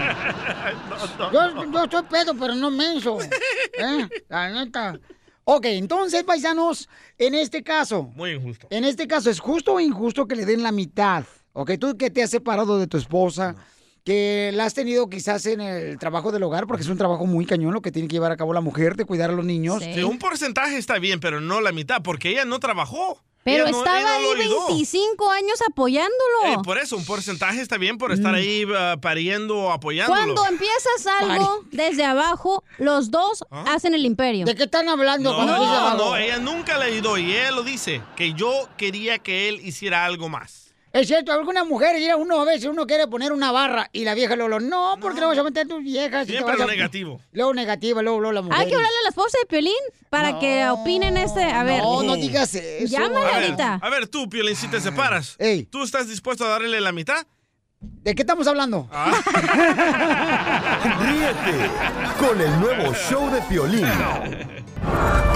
[1.32, 3.18] Yo, yo estoy pedo, pero no menso.
[3.80, 4.10] ¿eh?
[4.28, 5.00] La neta.
[5.46, 8.68] Ok, entonces, paisanos, en este caso, Muy injusto.
[8.70, 11.24] en este caso, ¿es justo o injusto que le den la mitad?
[11.54, 13.56] Ok, tú que te has separado de tu esposa,
[14.06, 17.46] que la has tenido quizás en el trabajo del hogar, porque es un trabajo muy
[17.46, 19.84] cañón lo que tiene que llevar a cabo la mujer, de cuidar a los niños.
[19.84, 23.20] Sí, un porcentaje está bien, pero no la mitad, porque ella no trabajó.
[23.44, 24.68] Pero Ella estaba no ahí ayudó.
[24.70, 26.46] 25 años apoyándolo.
[26.48, 30.20] Eh, por eso, un porcentaje está bien por estar ahí ah, pariendo o apoyándolo.
[30.20, 34.46] Cuando empiezas algo desde abajo, los dos hacen el imperio.
[34.46, 35.32] ¿De qué están hablando?
[35.32, 39.48] No, no, no, ella nunca le ayudó y ella lo dice, que yo quería que
[39.48, 40.65] él hiciera algo más.
[40.96, 44.14] Es cierto, algunas mujeres, mira, uno a veces uno quiere poner una barra y la
[44.14, 46.24] vieja luego, no, porque le vas a meter a tus viejas.
[46.24, 47.20] y te Siempre vas lo a- negativo.
[47.34, 48.58] Luego negativa, luego, luego la mujer.
[48.62, 49.74] Hay que hablarle a la esposa de Piolín
[50.10, 51.44] para que opinen este.
[51.44, 51.84] A ver.
[51.84, 52.86] no, no digas eso.
[52.88, 53.80] Llámale A ver, ahorita.
[53.84, 55.36] a ver, tú, Piolín, si te separas,
[55.70, 57.28] ¿tú estás dispuesto a darle la mitad?
[57.82, 58.90] ¿De qué estamos hablando?
[61.02, 61.70] Ríete
[62.20, 63.86] con el nuevo show de Piolín.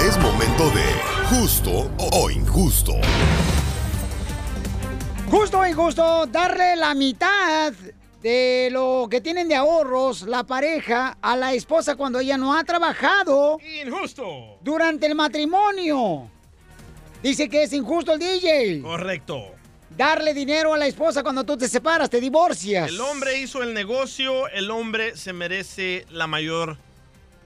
[0.07, 0.85] Es momento de
[1.29, 2.93] justo o injusto.
[5.29, 7.71] Justo o injusto, darle la mitad
[8.19, 12.63] de lo que tienen de ahorros la pareja a la esposa cuando ella no ha
[12.63, 13.59] trabajado.
[13.85, 14.57] Injusto.
[14.61, 16.31] Durante el matrimonio.
[17.21, 18.81] Dice que es injusto el DJ.
[18.81, 19.51] Correcto.
[19.95, 22.89] Darle dinero a la esposa cuando tú te separas, te divorcias.
[22.89, 26.77] El hombre hizo el negocio, el hombre se merece la mayor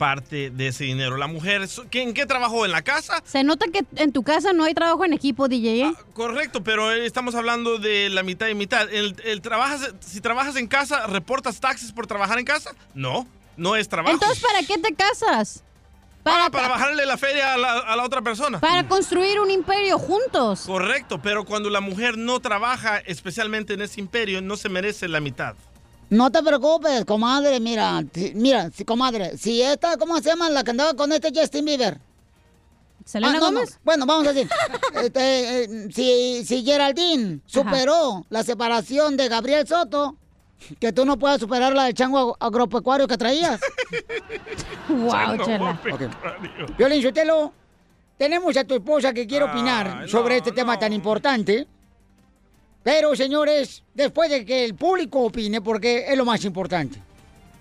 [0.03, 1.15] parte de ese dinero.
[1.15, 2.65] La mujer, ¿qué- ¿en qué trabajó?
[2.65, 3.21] ¿En la casa?
[3.23, 5.81] Se nota que en tu casa no hay trabajo en equipo, DJ.
[5.87, 5.93] ¿eh?
[6.13, 8.91] Correcto, pero eh, estamos hablando de la mitad y mitad.
[8.91, 12.71] El, el trabajas, si trabajas en casa, ¿reportas taxes por trabajar en casa?
[12.93, 13.25] No,
[13.55, 14.13] no es trabajo.
[14.13, 15.63] Entonces, ¿para qué te casas?
[16.25, 18.59] Ah, para bajarle la feria a la, a la otra persona.
[18.59, 20.63] Para construir un imperio juntos.
[20.65, 25.21] Correcto, pero cuando la mujer no trabaja, especialmente en ese imperio, no se merece la
[25.21, 25.55] mitad.
[26.13, 28.03] No te preocupes, comadre, mira,
[28.35, 31.99] mira, comadre, si esta, ¿cómo se llama la que andaba con este Justin Bieber?
[33.03, 33.61] ¿Selena Ah, no?
[33.83, 34.47] Bueno, vamos a decir,
[35.03, 40.15] este, eh, si, si Geraldine superó la separación de Gabriel Soto,
[40.79, 43.59] que tú no puedas superar la del chango ag- agropecuario que traías.
[44.89, 45.79] Wow, chela.
[46.77, 47.53] Violín Sotelo,
[48.17, 51.67] tenemos a tu esposa que quiere opinar sobre este tema tan importante.
[52.83, 56.99] Pero, señores, después de que el público opine, porque es lo más importante.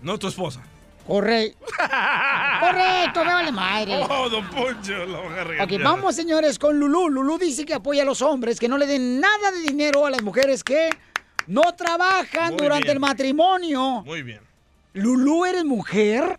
[0.03, 0.61] No tu esposa.
[1.07, 1.65] Correcto.
[2.61, 4.01] Correcto, me vale madre.
[4.09, 7.09] Oh, don Poncho, la a Ok, vamos, señores, con Lulú.
[7.09, 10.11] Lulú dice que apoya a los hombres, que no le den nada de dinero a
[10.11, 10.91] las mujeres que
[11.47, 12.97] no trabajan Muy durante bien.
[12.97, 14.03] el matrimonio.
[14.05, 14.41] Muy bien.
[14.93, 16.39] Lulú, ¿eres mujer?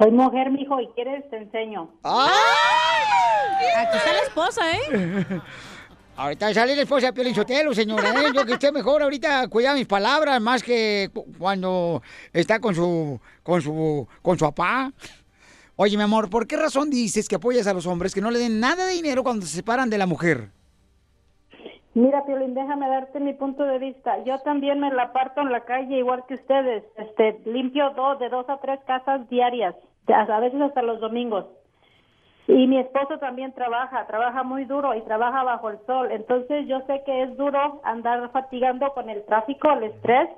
[0.00, 1.90] Soy mujer, mijo, y quieres te enseño.
[2.02, 5.40] Aquí está la esposa, ¿eh?
[6.20, 8.10] Ahorita sale la esposa de Piolín Sotelo, señora.
[8.10, 8.32] ¿eh?
[8.34, 12.02] Yo que esté mejor ahorita cuida mis palabras más que cu- cuando
[12.32, 14.90] está con su, con su, con su papá.
[15.76, 18.40] Oye, mi amor, ¿por qué razón dices que apoyas a los hombres que no le
[18.40, 20.48] den nada de dinero cuando se separan de la mujer?
[21.94, 24.16] Mira, Piolín, déjame darte mi punto de vista.
[24.24, 26.82] Yo también me la parto en la calle igual que ustedes.
[26.96, 29.76] Este, limpio dos, de dos a tres casas diarias,
[30.08, 31.44] a veces hasta los domingos.
[32.48, 36.10] Y mi esposo también trabaja, trabaja muy duro y trabaja bajo el sol.
[36.10, 40.30] Entonces yo sé que es duro andar fatigando con el tráfico, el estrés,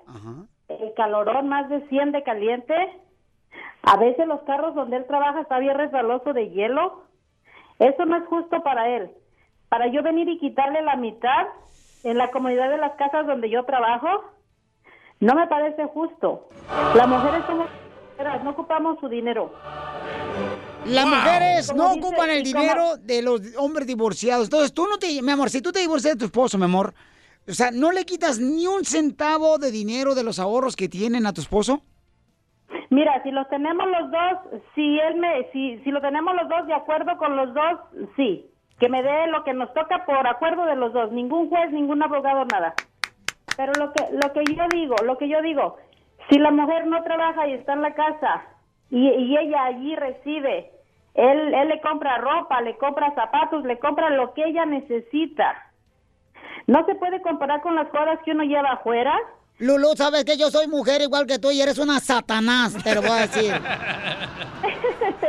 [0.69, 2.75] el calorón más de 100 de caliente.
[3.85, 7.05] A veces los carros donde él trabaja está bien resbaloso de hielo.
[7.79, 9.13] Eso no es justo para él.
[9.69, 11.47] Para yo venir y quitarle la mitad
[12.03, 14.09] en la comunidad de las casas donde yo trabajo,
[15.21, 16.49] no me parece justo.
[16.97, 17.69] Las mujeres somos
[18.19, 19.53] mujeres, no ocupamos su dinero.
[20.87, 21.15] Las Wow.
[21.15, 24.47] mujeres no ocupan el dinero de los hombres divorciados.
[24.47, 26.95] Entonces, tú no te, mi amor, si tú te divorcias de tu esposo, mi amor,
[27.49, 31.27] o sea, ¿no le quitas ni un centavo de dinero de los ahorros que tienen
[31.27, 31.83] a tu esposo?
[32.91, 36.67] Mira, si los tenemos los dos, si él me, si, si lo tenemos los dos
[36.67, 38.47] de acuerdo con los dos, sí.
[38.79, 41.13] Que me dé lo que nos toca por acuerdo de los dos.
[41.13, 42.75] Ningún juez, ningún abogado, nada.
[43.57, 45.77] Pero lo que, lo que yo digo, lo que yo digo,
[46.31, 48.43] si la mujer no trabaja y está en la casa
[48.91, 50.71] y, y ella allí recibe,
[51.15, 55.71] él, él le compra ropa, le compra zapatos, le compra lo que ella necesita.
[56.67, 59.17] No se puede comparar con las cosas que uno lleva afuera.
[59.59, 63.03] Lulu, sabes que yo soy mujer igual que tú y eres una satanás, te lo
[63.03, 63.53] voy a decir.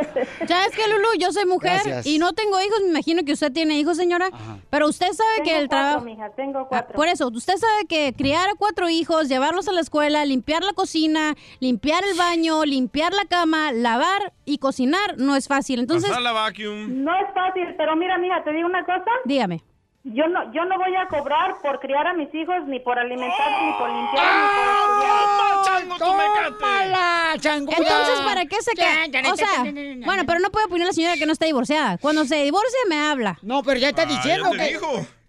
[0.48, 1.08] ¿Sabes qué, Lulu?
[1.20, 2.06] Yo soy mujer Gracias.
[2.08, 2.82] y no tengo hijos.
[2.84, 4.30] Me imagino que usted tiene hijos, señora.
[4.70, 6.32] Pero usted sabe Tengo que el cuatro, trabajo...
[6.36, 6.96] tengo Ah, cuatro.
[6.96, 10.74] por eso, usted sabe que criar a cuatro hijos, llevarlos a la escuela, limpiar la
[10.74, 15.80] cocina, limpiar el baño, limpiar la cama, lavar y cocinar no es fácil.
[15.80, 17.04] Entonces, Pasar la vacuum.
[17.04, 19.12] No es fácil, pero mira, mija, te digo una cosa.
[19.26, 19.64] dígame.
[20.04, 23.64] Yo no, yo no voy a cobrar por criar a mis hijos, ni por alimentar,
[23.64, 26.00] ni por limpiar, ni por estudiar.
[26.00, 27.34] ¡Tómala!
[27.34, 29.32] Entonces, ¿para qué se queda?
[29.32, 29.64] O sea,
[30.04, 32.00] bueno, pero no puede poner a la señora que no está divorciada.
[32.00, 33.38] Cuando se divorcia, me habla.
[33.44, 34.80] No, pero ya está diciendo que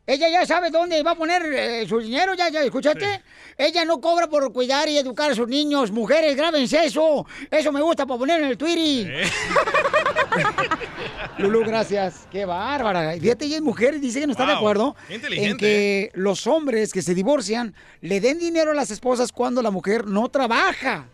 [0.05, 3.23] ella ya sabe dónde va a poner eh, su dinero, ya, ya, ¿escuchaste?
[3.57, 5.93] Ella no cobra por cuidar y educar a sus niños.
[5.93, 7.25] Mujeres, grábense eso.
[7.51, 9.25] Eso me gusta para poner en el Twitter.
[11.39, 12.27] Lulu, gracias.
[12.31, 13.13] Qué bárbara.
[13.19, 16.11] Fíjate, ella es mujer y dice que no está de acuerdo qué inteligente, en que
[16.15, 20.29] los hombres que se divorcian le den dinero a las esposas cuando la mujer no
[20.29, 21.07] trabaja.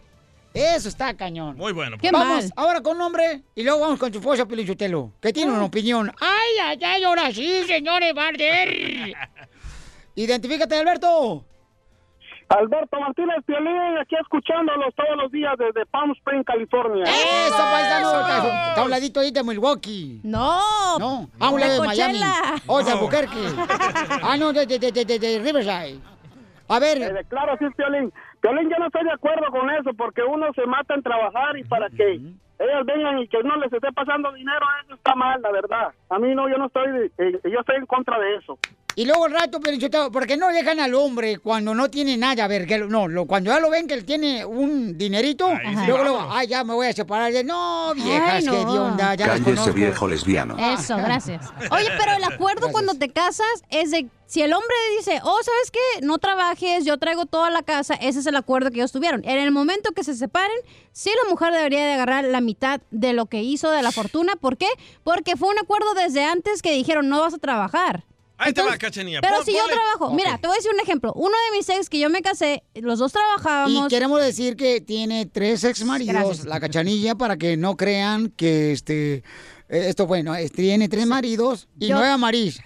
[0.54, 1.56] Eso está cañón.
[1.56, 1.96] Muy bueno.
[2.10, 5.64] vamos ahora con un hombre y luego vamos con su esposa Pelichotelo, que tiene una
[5.64, 6.10] opinión.
[6.20, 7.04] ¡Ay, ay, ay!
[7.04, 9.14] Ahora sí, señores Barder.
[10.16, 11.44] Identifícate, Alberto.
[12.48, 17.04] Alberto Martínez Piolín, aquí escuchándolos todos los días desde Palm Springs, California.
[17.04, 20.20] Eso, paisano, está, está a un ladito ahí de Milwaukee.
[20.24, 20.58] No.
[20.98, 22.20] No, a un lado de Miami.
[22.66, 22.90] O de No.
[22.96, 23.36] Albuquerque.
[24.22, 26.00] Ah, no, de, de, de, de, de- de Riverside.
[26.68, 27.02] A ver.
[27.02, 28.12] Eh, claro, sí, Piolín.
[28.40, 31.64] Piolín, yo no estoy de acuerdo con eso, porque uno se mata en trabajar y
[31.64, 32.18] para que
[32.58, 35.88] ellas vengan y que no les esté pasando dinero, eso está mal, la verdad.
[36.10, 38.58] A mí no, yo no estoy, de- eh, yo estoy en contra de eso.
[38.96, 42.44] Y luego el rato, Pelichotelo, ¿por qué no dejan al hombre cuando no tiene nada?
[42.44, 45.86] A ver, que no, lo- cuando ya lo ven que él tiene un dinerito, sí,
[45.86, 47.32] luego, luego, ay, ya me voy a separar.
[47.32, 48.50] De, no, viejas, Ay, no.
[48.52, 50.56] qué de onda, ya Cállese viejo lesbiano.
[50.58, 51.48] Eso, gracias.
[51.70, 55.70] Oye, pero el acuerdo cuando te casas es de si el hombre dice, oh, ¿sabes
[55.72, 56.02] qué?
[56.04, 59.24] No trabajes, yo traigo toda la casa, ese es el acuerdo que ellos tuvieron.
[59.24, 60.56] En el momento que se separen,
[60.92, 64.34] sí la mujer debería de agarrar la mitad de lo que hizo de la fortuna.
[64.36, 64.68] ¿Por qué?
[65.02, 68.04] Porque fue un acuerdo desde antes que dijeron, no vas a trabajar.
[68.40, 69.20] Ahí te va, cachanilla.
[69.20, 71.12] Pero Pon- si yo trabajo, mira, te voy a decir un ejemplo.
[71.16, 73.86] Uno de mis ex que yo me casé, los dos trabajábamos.
[73.86, 76.44] Y queremos decir que tiene tres ex maridos, Gracias.
[76.46, 79.24] la cachanilla, para que no crean que este
[79.70, 82.60] eh, esto bueno, tiene tres maridos y Yo- nueve amarís.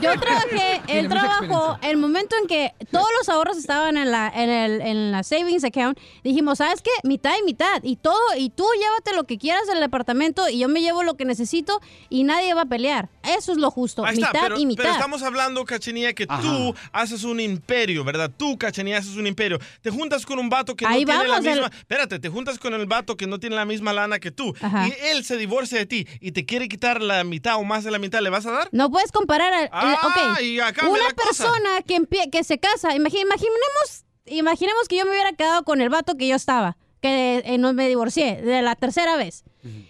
[0.00, 1.42] Yo trabajé, el trabajo,
[1.72, 1.90] experiencia.
[1.90, 5.64] el momento en que todos los ahorros estaban en la, en el, en la savings
[5.64, 6.90] account, dijimos, ¿sabes qué?
[7.04, 7.82] Mitad y mitad.
[7.82, 11.16] Y todo, y tú llévate lo que quieras del departamento y yo me llevo lo
[11.16, 13.08] que necesito y nadie va a pelear.
[13.22, 14.04] Eso es lo justo.
[14.04, 14.82] Ahí mitad está, pero, y mitad.
[14.84, 18.30] pero estamos hablando, Cachanilla, que tú haces un imperio, ¿verdad?
[18.36, 19.58] Tú, Cachanilla, haces un imperio.
[19.82, 21.66] Te juntas con un vato que Ahí no tiene la el- misma...
[21.78, 24.54] Espérate, te juntas con el vato que no tiene la misma lana que tú.
[24.60, 24.88] Ajá.
[24.88, 27.90] Y él se divorcia de ti y te quiere quitar la mitad o más de
[27.90, 28.20] la mitad.
[28.20, 28.68] ¿Le vas a dar?
[28.72, 29.52] No puedes comparar.
[29.54, 34.88] al- el- Ah, y acá Una persona que, empie- que se casa, imagi- imaginemos, imaginemos
[34.88, 37.88] que yo me hubiera quedado con el vato que yo estaba, que eh, no me
[37.88, 39.44] divorcié de la tercera vez.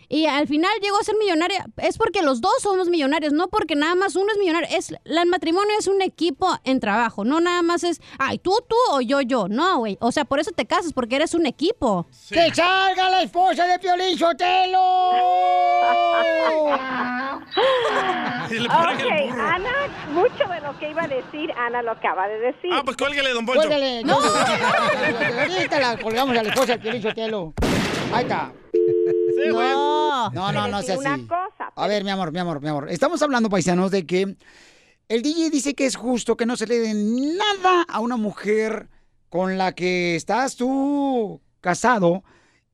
[0.09, 1.67] Y al final llegó a ser millonaria.
[1.77, 4.69] Es porque los dos somos millonarios, no porque nada más uno es millonario.
[4.77, 8.53] Es, la- el matrimonio es un equipo en trabajo, no nada más es, ay, tú,
[8.69, 9.47] tú o yo, yo.
[9.49, 9.97] No, güey.
[10.01, 12.07] O sea, por eso te casas, porque eres un equipo.
[12.31, 15.11] ¡Que salga la esposa de Piolín Sotelo!
[18.51, 19.71] Ok, Ana,
[20.13, 22.71] mucho de lo que iba a decir, Ana lo acaba de decir.
[22.73, 23.61] Ah, pues cuélguele, don Poncho.
[23.61, 24.03] Cuélgale.
[24.05, 27.53] No, ahorita la colgamos a la esposa de Piolín Sotelo.
[28.13, 28.53] Ahí está.
[29.49, 30.31] No.
[30.31, 31.27] No, no, no sea Una así.
[31.27, 32.91] cosa, A ver, mi amor, mi amor, mi amor.
[32.91, 34.37] Estamos hablando, paisanos, de que
[35.09, 38.89] el DJ dice que es justo que no se le dé nada a una mujer
[39.29, 42.23] con la que estás tú casado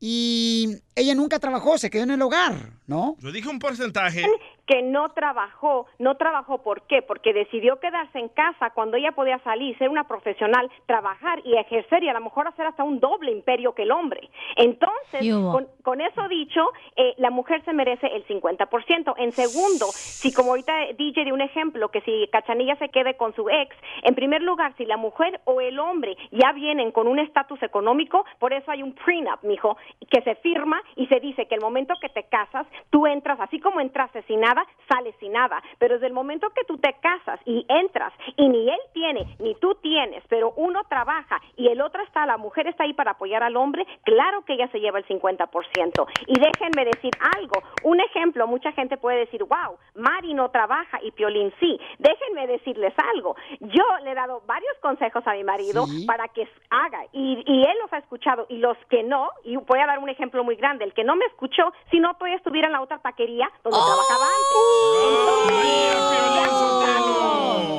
[0.00, 3.16] y ella nunca trabajó, se quedó en el hogar, ¿no?
[3.20, 4.26] Yo dije un porcentaje.
[4.66, 7.02] Que no trabajó, no trabajó, ¿por qué?
[7.02, 12.02] Porque decidió quedarse en casa cuando ella podía salir, ser una profesional, trabajar y ejercer
[12.02, 14.28] y a lo mejor hacer hasta un doble imperio que el hombre.
[14.56, 16.60] Entonces, con, con eso dicho,
[16.96, 19.14] eh, la mujer se merece el 50%.
[19.18, 23.34] En segundo, si como ahorita DJ de un ejemplo, que si Cachanilla se quede con
[23.34, 27.18] su ex, en primer lugar, si la mujer o el hombre ya vienen con un
[27.18, 29.76] estatus económico, por eso hay un prenup, mijo,
[30.10, 33.60] que se firma y se dice que el momento que te casas, tú entras, así
[33.60, 34.55] como entraste sin nada,
[34.88, 35.62] sales sin nada.
[35.78, 39.54] Pero desde el momento que tú te casas y entras y ni él tiene, ni
[39.56, 43.42] tú tienes, pero uno trabaja y el otro está, la mujer está ahí para apoyar
[43.42, 46.06] al hombre, claro que ella se lleva el 50%.
[46.26, 51.10] Y déjenme decir algo, un ejemplo, mucha gente puede decir, wow, Mari no trabaja y
[51.12, 51.78] Piolín sí.
[51.98, 56.04] Déjenme decirles algo, yo le he dado varios consejos a mi marido Sí.
[56.06, 59.78] para que haga y, y él los ha escuchado y los que no, y voy
[59.80, 62.66] a dar un ejemplo muy grande, el que no me escuchó, si no todavía estuviera
[62.68, 64.45] en la otra taquería donde trabajaba antes.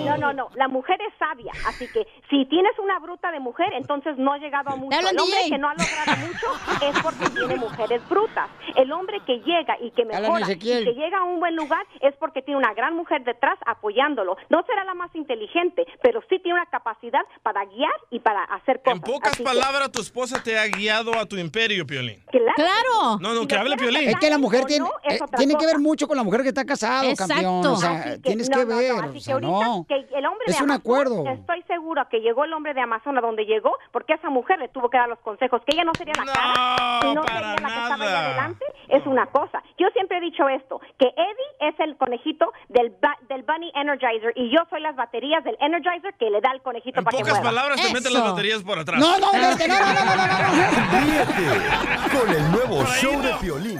[0.06, 3.68] No, no, no, la mujer es sabia, así que si tienes una bruta de mujer,
[3.74, 4.98] entonces no ha llegado a mucho.
[4.98, 8.50] El hombre que no ha logrado mucho es porque tiene mujeres brutas.
[8.76, 12.16] El hombre que llega y que mejora y que llega a un buen lugar es
[12.20, 14.38] porque tiene una gran mujer detrás apoyándolo.
[14.50, 18.82] No será la más inteligente, pero sí tiene una capacidad para guiar y para hacer
[18.82, 18.96] cosas.
[18.98, 22.24] En pocas Así que- palabras, tu esposa te ha guiado a tu imperio, Piolín.
[22.32, 23.18] Claro.
[23.20, 24.10] No, no, que hable Piolín.
[24.10, 26.66] Es que la mujer tiene, eh, tiene que ver mucho con la mujer que está
[26.66, 27.34] casado, Exacto.
[27.34, 27.66] campeón.
[27.68, 28.92] O sea, que tienes no, que no, no, ver.
[28.92, 29.86] así o que sea, ahorita no.
[29.88, 31.24] que el hombre Es de un Amazon, acuerdo.
[31.28, 34.70] Estoy segura que llegó el hombre de Amazon a donde llegó porque esa mujer le
[34.70, 37.56] tuvo que dar los consejos, que ella no sería la cara y no sería la
[37.56, 38.66] que estaba ahí adelante.
[38.90, 39.62] Es una cosa.
[39.78, 44.34] Yo siempre he dicho esto, que Eddie es el conejito del, ba- del Bunny Energizer
[44.36, 47.36] y yo soy las baterías del Energizer que le da el conejito para que pocas
[47.40, 47.50] mueva.
[47.50, 49.00] palabras te meten las baterías por atrás.
[49.00, 51.00] No, no, no, no, no, no, no, no.
[51.02, 53.80] Ríete con el nuevo show de Piolín.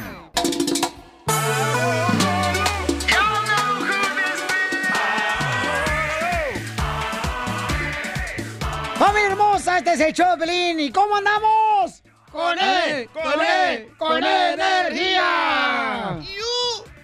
[8.98, 9.78] ¡Familia hermosa!
[9.78, 10.80] Este es el show Pelín.
[10.80, 12.02] ¿Y cómo andamos?
[12.32, 13.08] ¡Con él!
[13.14, 13.90] ¡Con él!
[13.96, 16.18] ¡Con energía!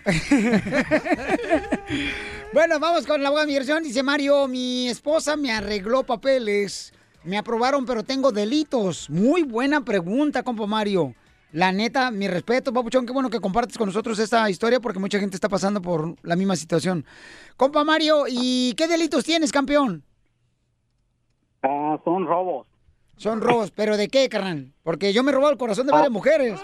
[2.54, 3.84] bueno, vamos con la abogada de migración.
[3.84, 6.94] Dice Mario, mi esposa me arregló papeles.
[7.24, 9.08] Me aprobaron, pero tengo delitos.
[9.12, 11.14] Muy buena pregunta, compa Mario.
[11.52, 13.06] La neta, mi respeto, papuchón.
[13.06, 16.36] Qué bueno que compartes con nosotros esta historia porque mucha gente está pasando por la
[16.36, 17.06] misma situación.
[17.56, 20.04] Compa Mario, ¿y qué delitos tienes, campeón?
[21.64, 22.68] Ah, son robos.
[23.18, 24.74] Son robos, pero ¿de qué, carnal?
[24.84, 26.62] Porque yo me he robado el corazón de varias mujeres.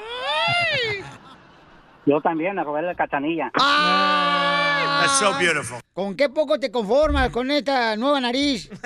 [2.06, 3.52] Yo también me robé la cachanilla.
[3.54, 5.80] That's so beautiful.
[5.93, 8.70] ¿Con qué poco te conformas con esta nueva nariz?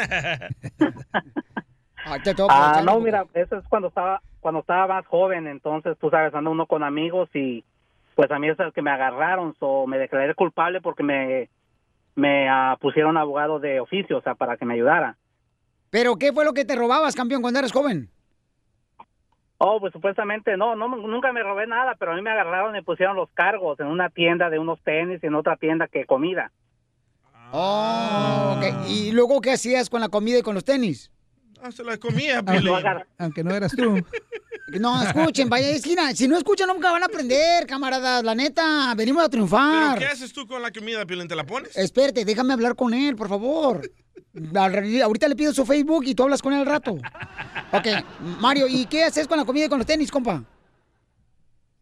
[2.24, 6.36] Te Ah, no, mira, eso es cuando estaba cuando estaba más joven, entonces tú sabes,
[6.36, 7.64] anda uno con amigos y
[8.14, 11.50] pues a mí es el que me agarraron, so me declaré culpable porque me
[12.16, 15.16] me ah, pusieron abogado de oficio, o sea, para que me ayudara.
[15.94, 18.10] ¿Pero qué fue lo que te robabas, campeón, cuando eras joven?
[19.60, 22.80] Oh, pues supuestamente no, no, nunca me robé nada, pero a mí me agarraron y
[22.80, 26.08] me pusieron los cargos en una tienda de unos tenis y en otra tienda que
[26.08, 26.52] comida.
[27.52, 28.88] Oh, ok.
[28.88, 31.12] ¿Y luego qué hacías con la comida y con los tenis?
[31.62, 32.44] Ah, se la comía,
[33.20, 33.94] aunque no eras tú.
[34.68, 36.14] No, escuchen, vaya esquina.
[36.14, 38.24] Si no escuchan, nunca van a aprender, camaradas.
[38.24, 39.96] La neta, venimos a triunfar.
[39.96, 41.28] ¿Pero qué haces tú con la comida, Piolín?
[41.28, 41.76] ¿Te la pones?
[41.78, 43.82] Espérate, déjame hablar con él, por favor.
[45.04, 46.94] Ahorita le pido su Facebook y tú hablas con él al rato.
[47.72, 47.88] Ok,
[48.40, 50.44] Mario, ¿y qué haces con la comida y con los tenis, compa?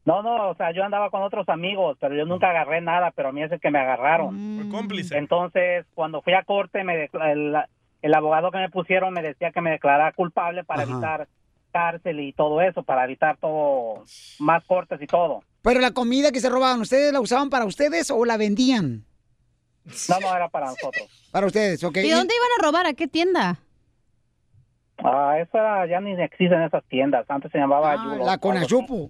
[0.03, 3.29] No, no, o sea, yo andaba con otros amigos, pero yo nunca agarré nada, pero
[3.29, 4.67] a mí es el que me agarraron.
[4.71, 5.15] cómplice.
[5.17, 7.55] Entonces, cuando fui a corte, me el,
[8.01, 10.91] el abogado que me pusieron me decía que me declarara culpable para Ajá.
[10.91, 11.27] evitar
[11.71, 14.03] cárcel y todo eso, para evitar todo,
[14.39, 15.43] más cortes y todo.
[15.61, 19.05] Pero la comida que se robaban, ¿ustedes la usaban para ustedes o la vendían?
[20.09, 21.29] No, no, era para nosotros.
[21.31, 21.97] Para ustedes, ok.
[21.97, 22.85] ¿Y dónde iban a robar?
[22.85, 23.59] ¿A qué tienda?
[25.03, 27.25] Ah, eso era- ya ni existen esas tiendas.
[27.29, 28.23] Antes se llamaba Yulo.
[28.23, 29.09] Ah, La Conachupo.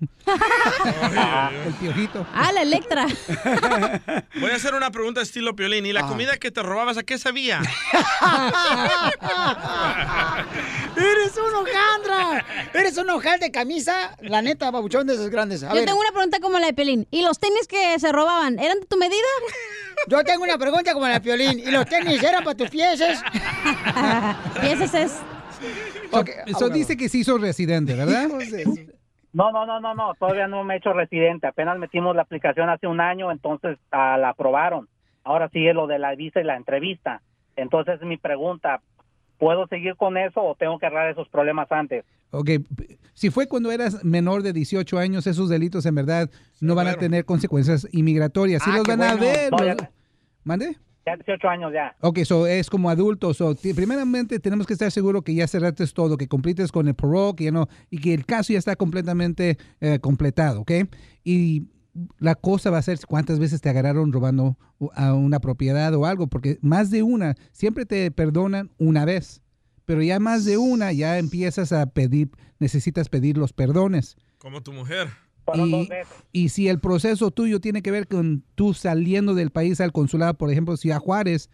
[1.66, 2.26] El piojito.
[2.34, 3.06] Ah, la Electra.
[4.40, 5.86] Voy a hacer una pregunta estilo Piolín.
[5.86, 5.88] Ah.
[5.90, 7.60] ¿Y la comida que te robabas a qué sabía?
[10.96, 12.46] ¡Eres un hojandra!
[12.74, 14.16] ¡Eres un ojal de camisa!
[14.22, 15.64] La neta, babuchón de esos grandes.
[15.64, 17.08] A Yo ver, tengo una pregunta como la de Pelín.
[17.12, 19.18] ¿Y los tenis que se robaban, eran de tu medida?
[20.08, 21.60] Yo tengo una pregunta como la de Piolín.
[21.60, 23.20] ¿Y los tenis eran para tus pieses?
[24.62, 25.14] Pieses es...
[26.46, 28.28] Eso dice que se hizo residente, ¿verdad?
[29.34, 31.48] No, no, no, no, no, todavía no me he hecho residente.
[31.48, 34.90] Apenas metimos la aplicación hace un año, entonces ah, la aprobaron.
[35.24, 37.22] Ahora sigue lo de la visa y la entrevista.
[37.56, 38.82] Entonces mi pregunta,
[39.38, 42.04] ¿puedo seguir con eso o tengo que arreglar esos problemas antes?
[42.32, 42.50] Ok,
[43.14, 46.94] si fue cuando eras menor de 18 años, esos delitos en verdad no van a
[46.96, 48.64] tener consecuencias inmigratorias.
[48.64, 49.52] Sí Ah, los van a ver.
[49.52, 49.88] Los-
[50.44, 50.78] ¿Mande?
[51.06, 51.96] Ya 18 años ya.
[52.02, 53.38] Ok, so es como adultos.
[53.38, 57.36] So, primeramente tenemos que estar seguros que ya cerraste todo, que cumplites con el parole,
[57.36, 60.72] que ya no, y que el caso ya está completamente eh, completado, ¿ok?
[61.24, 61.68] Y
[62.20, 64.58] la cosa va a ser cuántas veces te agarraron robando
[64.94, 69.42] a una propiedad o algo, porque más de una, siempre te perdonan una vez,
[69.86, 72.30] pero ya más de una ya empiezas a pedir,
[72.60, 74.16] necesitas pedir los perdones.
[74.38, 75.10] Como tu mujer.
[75.56, 75.90] Y,
[76.32, 80.36] y si el proceso tuyo tiene que ver con tú saliendo del país al consulado,
[80.36, 81.50] por ejemplo, Ciudad Juárez,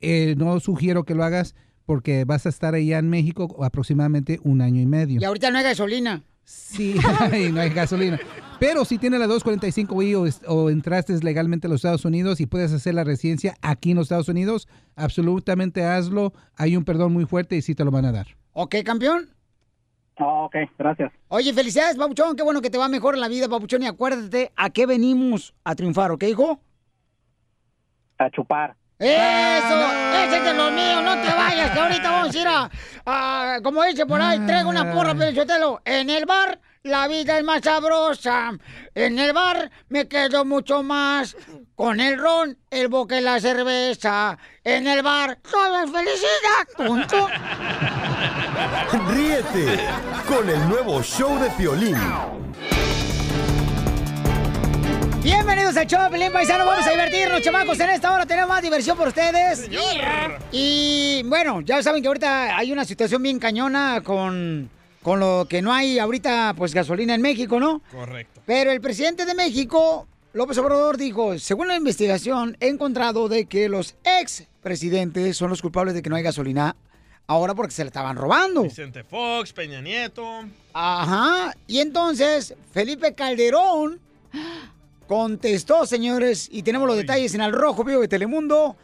[0.00, 1.54] eh, no sugiero que lo hagas
[1.86, 5.20] porque vas a estar allá en México aproximadamente un año y medio.
[5.20, 6.22] Y ahorita no hay gasolina.
[6.44, 6.94] Sí,
[7.52, 8.18] no hay gasolina.
[8.60, 12.72] Pero si tienes la 245I o, o entraste legalmente a los Estados Unidos y puedes
[12.72, 16.32] hacer la residencia aquí en los Estados Unidos, absolutamente hazlo.
[16.56, 18.28] Hay un perdón muy fuerte y sí te lo van a dar.
[18.52, 19.33] ¿Ok, campeón?
[20.18, 21.12] Ok, gracias.
[21.28, 22.36] Oye, felicidades, Papuchón.
[22.36, 23.82] Qué bueno que te va mejor en la vida, Papuchón.
[23.82, 26.60] Y acuérdate a qué venimos a triunfar, ¿ok, hijo?
[28.18, 28.76] A chupar.
[28.98, 29.74] ¡Eso!
[30.24, 31.02] ¡Ese es de los míos!
[31.04, 31.70] ¡No te vayas!
[31.72, 32.70] Que ahorita vamos a ir a...
[33.06, 35.80] a- como dice por ahí, traigo una porra, Pelichotelo.
[35.84, 38.52] En el bar, la vida es más sabrosa.
[38.94, 41.34] En el bar, me quedo mucho más.
[41.74, 44.36] Con el ron, el boca y la cerveza.
[44.62, 47.28] En el bar, todo es felicidad, tonto.
[49.08, 49.80] Ríete
[50.28, 51.96] con el nuevo show de Piolín.
[55.22, 56.66] Bienvenidos al show de Pelín Paisano.
[56.66, 57.80] Vamos a divertirnos, chamacos.
[57.80, 59.70] En esta hora tenemos más diversión por ustedes.
[60.52, 64.68] Y bueno, ya saben que ahorita hay una situación bien cañona con,
[65.04, 67.82] con lo que no hay ahorita, pues gasolina en México, ¿no?
[67.92, 68.40] Correcto.
[68.46, 73.68] Pero el presidente de México, López Obrador, dijo, según la investigación, he encontrado de que
[73.68, 76.74] los ex presidentes son los culpables de que no hay gasolina
[77.26, 78.62] ahora porque se la estaban robando.
[78.62, 80.26] Vicente Fox, Peña Nieto.
[80.72, 81.54] Ajá.
[81.66, 84.00] Y entonces, Felipe Calderón
[85.06, 88.74] contestó, señores, y tenemos los detalles en el rojo vivo de Telemundo.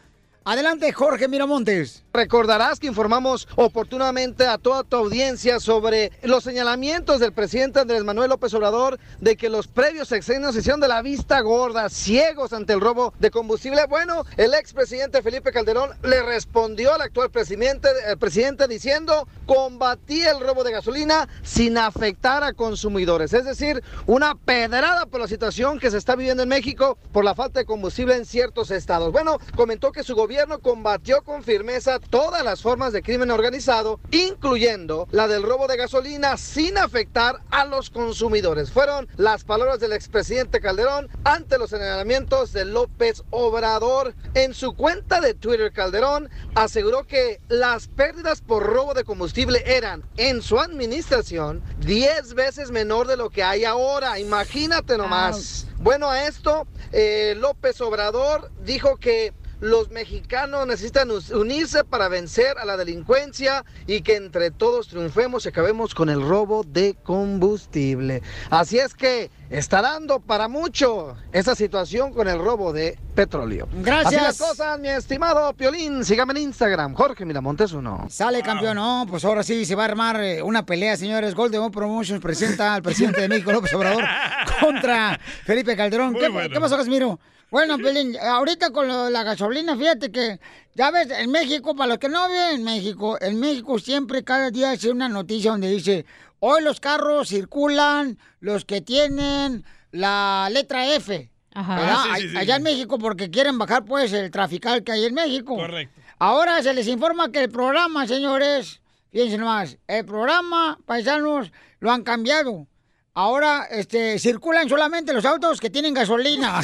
[0.43, 2.03] Adelante, Jorge Miramontes.
[2.13, 8.31] Recordarás que informamos oportunamente a toda tu audiencia sobre los señalamientos del presidente Andrés Manuel
[8.31, 12.73] López Obrador de que los previos sexenios se hicieron de la vista gorda, ciegos ante
[12.73, 13.85] el robo de combustible.
[13.87, 20.39] Bueno, el expresidente Felipe Calderón le respondió al actual presidente, el presidente diciendo combatí el
[20.39, 23.31] robo de gasolina sin afectar a consumidores.
[23.33, 27.35] Es decir, una pedrada por la situación que se está viviendo en México por la
[27.35, 29.11] falta de combustible en ciertos estados.
[29.11, 30.30] Bueno, comentó que su gobierno
[30.61, 36.37] combatió con firmeza todas las formas de crimen organizado, incluyendo la del robo de gasolina
[36.37, 38.71] sin afectar a los consumidores.
[38.71, 44.15] Fueron las palabras del expresidente Calderón ante los señalamientos de López Obrador.
[44.33, 50.03] En su cuenta de Twitter, Calderón aseguró que las pérdidas por robo de combustible eran
[50.15, 54.17] en su administración 10 veces menor de lo que hay ahora.
[54.17, 55.67] Imagínate nomás.
[55.77, 62.65] Bueno, a esto, eh, López Obrador dijo que los mexicanos necesitan unirse para vencer a
[62.65, 68.23] la delincuencia y que entre todos triunfemos y acabemos con el robo de combustible.
[68.49, 73.67] Así es que está dando para mucho esa situación con el robo de petróleo.
[73.71, 74.07] Gracias.
[74.07, 76.03] Así las cosas, mi estimado Piolín.
[76.03, 78.07] Sígame en Instagram, Jorge Miramontes uno.
[78.09, 81.35] Sale campeón, no, pues ahora sí se va a armar eh, una pelea, señores.
[81.35, 84.03] Golden Promotions presenta al presidente de México, López Obrador,
[84.59, 86.15] contra Felipe Calderón.
[86.15, 86.49] ¿Qué, bueno.
[86.51, 87.19] qué pasó, Casimiro?
[87.51, 90.39] Bueno, Pelín, ahorita con lo de la gasolina, fíjate que,
[90.73, 94.51] ya ves, en México, para los que no viven en México, en México siempre cada
[94.51, 96.05] día hace una noticia donde dice,
[96.39, 101.29] hoy los carros circulan los que tienen la letra F.
[101.53, 101.75] Ajá.
[101.75, 101.95] ¿verdad?
[101.97, 102.37] Ah, sí, sí, sí.
[102.37, 105.57] Allá en México porque quieren bajar pues el trafical que hay en México.
[105.57, 105.99] Correcto.
[106.19, 108.79] Ahora se les informa que el programa, señores,
[109.11, 112.67] fíjense nomás, el programa, paisanos, lo han cambiado.
[113.13, 116.61] Ahora este, circulan solamente los autos que tienen gasolina.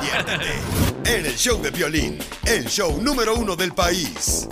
[0.00, 0.54] Diviértete
[1.04, 4.48] en el show de Piolín, el show número uno del país.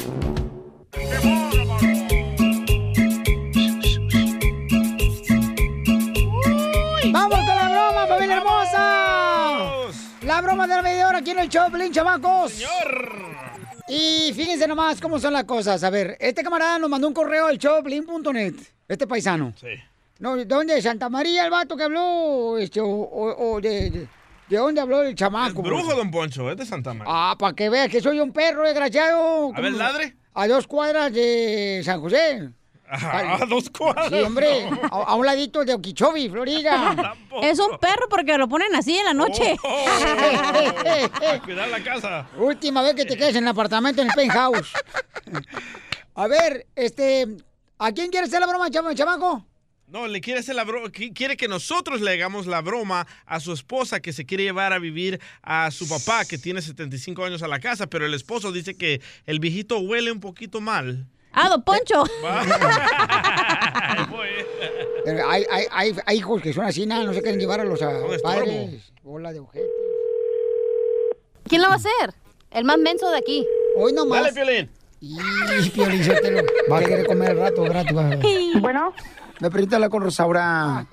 [7.11, 9.73] ¡Vamos con la broma, familia hermosa!
[10.21, 12.53] La broma de la media hora aquí en el show, Pelín, chamacos.
[12.53, 13.52] ¡Señor!
[13.95, 15.83] Y fíjense nomás cómo son las cosas.
[15.85, 18.55] A ver, este camarada nos mandó un correo al showplin.net.
[18.89, 19.53] Este paisano.
[19.61, 19.69] Sí.
[20.19, 20.75] No, ¿de dónde?
[20.75, 22.57] ¿De Santa María el vato que habló?
[22.57, 24.09] Este, o, o- o de, de,
[24.49, 25.61] de dónde habló el chamaco?
[25.63, 27.05] Brujo, don Poncho, es de Santa María.
[27.15, 29.53] Ah, para que veas que soy un perro desgraciado.
[29.55, 30.17] A ver, ladre.
[30.35, 32.49] A dos cuadras de San José.
[32.95, 34.09] Ajá, a dos cuadras.
[34.11, 34.69] Sí, hombre.
[34.83, 37.15] A, a un ladito de Okeechobee, Florida.
[37.43, 39.57] Es un perro porque lo ponen así en la noche.
[39.65, 42.29] A cuidar la casa.
[42.37, 44.73] Última vez que te quedes en el apartamento en el penthouse.
[46.15, 47.27] A ver, este.
[47.79, 49.47] ¿A quién quiere hacer la broma, chama- chamaco?
[49.89, 53.53] No, le quiere hacer la broma, quiere que nosotros le hagamos la broma a su
[53.53, 57.49] esposa que se quiere llevar a vivir a su papá que tiene 75 años a
[57.49, 61.09] la casa, pero el esposo dice que el viejito huele un poquito mal.
[61.33, 62.05] Ah, don Poncho.
[65.05, 67.65] Pero Hay, hay, hay, hay hijos que son así, nada, no se quieren llevar a
[67.65, 67.91] los a
[68.23, 68.93] padres.
[69.03, 69.67] Bola de ojete.
[71.49, 72.15] ¿Quién lo va a hacer?
[72.51, 73.47] El más menso de aquí.
[73.77, 74.23] Hoy nomás.
[74.23, 74.71] Dale, Piolín.
[75.01, 76.43] Y Piolín, suéltalo.
[76.71, 77.97] Va a querer comer al rato gratis.
[78.61, 78.93] Bueno.
[79.41, 80.87] ¿Me permite hablar con Rosaura?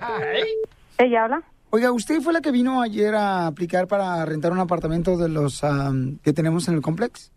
[0.97, 1.43] ¿Ella habla?
[1.69, 5.63] Oiga, ¿usted fue la que vino ayer a aplicar para rentar un apartamento de los
[5.63, 7.31] am, que tenemos en el complex?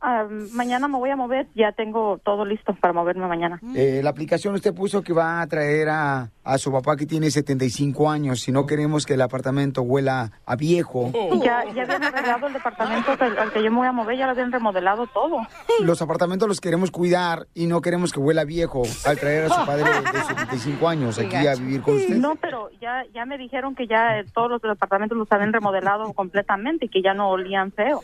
[0.00, 1.48] Ah, mañana me voy a mover.
[1.54, 3.60] Ya tengo todo listo para moverme mañana.
[3.74, 7.30] Eh, la aplicación usted puso que va a traer a, a su papá que tiene
[7.30, 8.40] 75 años.
[8.40, 11.10] Si no queremos que el apartamento huela a viejo.
[11.42, 14.26] Ya, ya habían arreglado el departamento al al que yo me voy a mover, ya
[14.26, 15.38] lo habían remodelado todo.
[15.82, 19.48] Los apartamentos los queremos cuidar y no queremos que huela a viejo al traer a
[19.48, 22.16] su padre de 75 años aquí a vivir con usted.
[22.16, 26.12] No, pero ya, ya me dijeron que ya eh, todos los departamentos los habían remodelado
[26.12, 28.00] completamente y que ya no olían feo.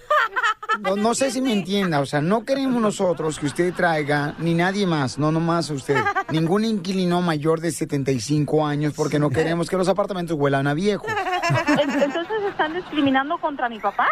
[0.80, 1.53] No, no sé si me
[1.93, 5.97] o sea, no queremos nosotros que usted traiga, ni nadie más, no nomás usted,
[6.30, 11.07] ningún inquilino mayor de 75 años porque no queremos que los apartamentos huelan a viejo.
[11.68, 14.09] Entonces están discriminando contra mi papá.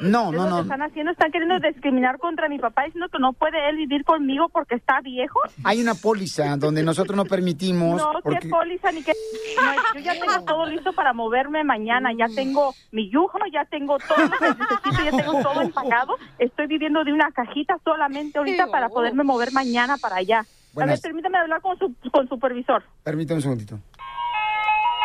[0.00, 0.60] No, ¿Es no, lo que no.
[0.60, 1.12] están haciendo?
[1.12, 5.00] ¿Están queriendo discriminar contra mi papá diciendo que no puede él vivir conmigo porque está
[5.00, 5.40] viejo?
[5.64, 9.12] Hay una póliza donde nosotros no permitimos No, porque qué póliza ni qué.
[9.58, 12.10] No, yo ya tengo todo listo para moverme mañana.
[12.16, 16.16] Ya tengo mi yujo, ya tengo todo lo que necesito, ya tengo todo empacado.
[16.38, 20.44] Estoy viviendo de una cajita solamente ahorita para poderme mover mañana para allá.
[20.76, 22.84] A ver, permítame hablar con su con supervisor.
[23.02, 23.78] Permítame un segundito.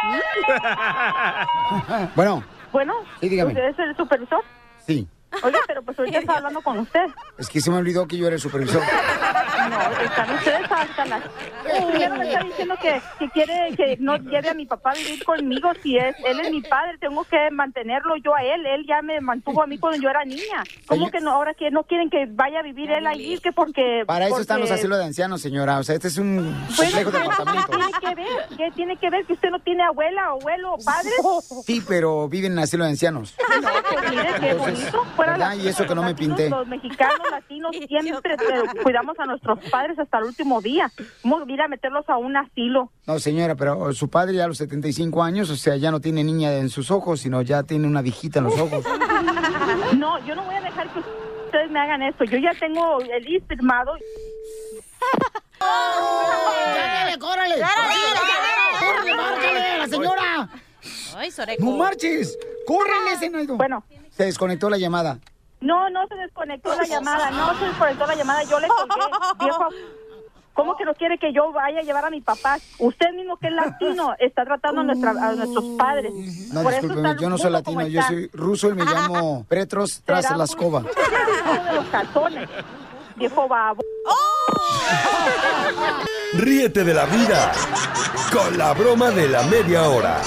[2.15, 3.51] Bueno, Bueno, Sí, dígame.
[3.51, 4.43] ¿usted es el supervisor?
[4.88, 5.12] Sí.
[5.41, 7.05] Oiga, pero pues ahorita está hablando con usted.
[7.38, 8.81] Es que se me olvidó que yo era el supervisor.
[8.84, 11.23] No, están ustedes hasta las...
[11.89, 15.23] Primero me está diciendo que, que quiere que no lleve a mi papá a vivir
[15.23, 19.01] conmigo si es él es mi padre, tengo que mantenerlo yo a él, él ya
[19.01, 20.63] me mantuvo a mí cuando yo era niña.
[20.86, 23.39] ¿Cómo que no, ahora que no quieren que vaya a vivir él allí?
[23.39, 24.03] Que porque...
[24.05, 25.79] Para eso están los porque- asilos de ancianos, señora.
[25.79, 26.38] O sea, este es un
[26.75, 28.57] Bueno, complejo de ¿qué tiene que ver?
[28.57, 31.09] ¿Qué tiene que ver que usted no tiene abuela, abuelo, padre?
[31.65, 33.36] Sí, pero viven en asilo de ancianos.
[33.61, 35.05] No, pues mire qué bonito.
[35.24, 35.55] Fuera ¿verdad?
[35.57, 36.49] la- Y eso que no me pinté.
[36.49, 38.36] Los mexicanos, latinos, siempre
[38.84, 40.91] cuidamos a nuestros padres hasta el último día.
[41.21, 42.91] ¿Cómo ir a meterlos a un asilo?
[43.07, 46.24] No, señora, pero su padre ya a los 75 años, o sea, ya no tiene
[46.24, 48.86] niña en sus ojos, sino ya tiene una viejita en los ojos.
[49.97, 50.99] No, yo no voy a dejar que
[51.45, 52.24] ustedes me hagan eso.
[52.26, 53.93] Yo ya tengo el list firmado.
[55.59, 57.55] ¡Córrele, córrele!
[58.80, 60.49] ¡Córrele, a la señora!
[61.15, 61.63] Ay, Soreco.
[61.63, 62.38] ¡No marches!
[62.65, 63.55] ¡Córrele, Zenaido!
[63.57, 63.84] Bueno.
[64.16, 65.20] Se desconectó la llamada.
[65.61, 69.05] No, no se desconectó la llamada, no se desconectó la llamada, yo le colgué,
[69.39, 69.68] viejo.
[70.53, 72.57] ¿Cómo que no quiere que yo vaya a llevar a mi papá?
[72.78, 76.11] Usted mismo que es latino está tratando a, nuestra, a nuestros padres.
[76.53, 78.11] No, Por discúlpeme, yo no soy latino, yo está.
[78.11, 80.82] soy ruso y me llamo Petros tras la un- escoba.
[80.84, 82.47] De los calzones,
[83.16, 83.82] viejo babo.
[86.34, 87.51] Ríete de la vida
[88.32, 90.22] con la broma de la media hora.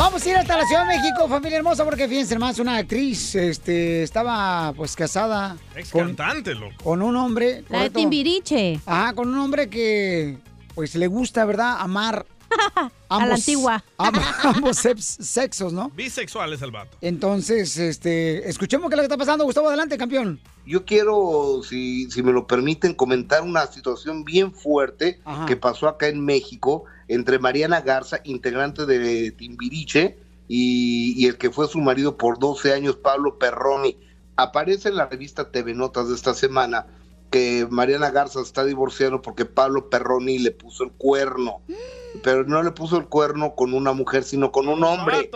[0.00, 3.34] Vamos a ir hasta la Ciudad de México, familia hermosa, porque fíjense más, una actriz
[3.34, 6.74] este, estaba pues casada Ex con, cantante, loco.
[6.82, 7.64] con un hombre.
[7.68, 7.90] La de.
[7.90, 8.80] Timbiriche.
[8.86, 10.38] Ajá, con un hombre que
[10.74, 11.76] pues le gusta, ¿verdad?
[11.80, 12.24] Amar.
[13.10, 13.84] A la antigua.
[13.98, 15.90] am- ambos sex- sexos, ¿no?
[15.90, 16.96] Bisexual es el vato.
[17.02, 19.44] Entonces, este, escuchemos qué es lo que está pasando.
[19.44, 20.40] Gustavo, adelante, campeón.
[20.64, 25.44] Yo quiero, si, si me lo permiten, comentar una situación bien fuerte Ajá.
[25.46, 31.50] que pasó acá en México entre Mariana Garza, integrante de Timbiriche, y, y el que
[31.50, 33.98] fue su marido por 12 años, Pablo Perroni.
[34.36, 36.86] Aparece en la revista TV Notas de esta semana
[37.30, 41.60] que Mariana Garza está divorciando porque Pablo Perroni le puso el cuerno.
[42.22, 45.30] Pero no le puso el cuerno con una mujer, sino con un hombre.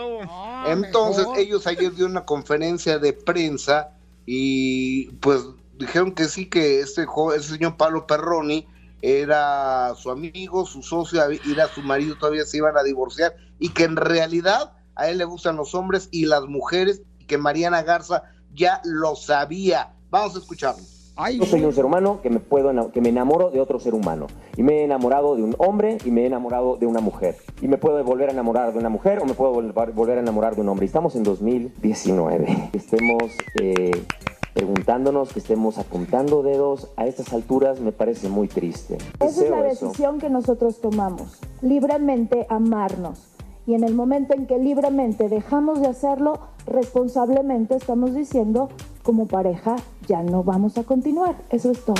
[0.67, 3.91] Entonces, ellos ayer dieron una conferencia de prensa
[4.25, 5.45] y pues
[5.77, 7.05] dijeron que sí, que este,
[7.35, 8.67] ese señor Pablo Perroni
[9.01, 11.21] era su amigo, su socio,
[11.51, 15.25] era su marido, todavía se iban a divorciar y que en realidad a él le
[15.25, 18.23] gustan los hombres y las mujeres y que Mariana Garza
[18.53, 19.93] ya lo sabía.
[20.09, 20.81] Vamos a escucharlo.
[21.37, 24.27] Yo soy un ser humano que me puedo que me enamoro de otro ser humano
[24.57, 27.69] y me he enamorado de un hombre y me he enamorado de una mujer y
[27.69, 30.55] me puedo volver a enamorar de una mujer o me puedo vol- volver a enamorar
[30.55, 30.85] de un hombre.
[30.85, 32.69] Estamos en 2019.
[32.71, 33.23] Que estemos
[33.61, 33.91] eh,
[34.55, 38.97] preguntándonos, que estemos apuntando dedos a estas alturas me parece muy triste.
[39.19, 39.87] Esa es la eso.
[39.87, 43.19] decisión que nosotros tomamos, libremente amarnos.
[43.67, 48.69] Y en el momento en que libremente dejamos de hacerlo, responsablemente estamos diciendo,
[49.03, 49.75] como pareja,
[50.07, 51.35] ya no vamos a continuar.
[51.49, 51.95] Eso es todo.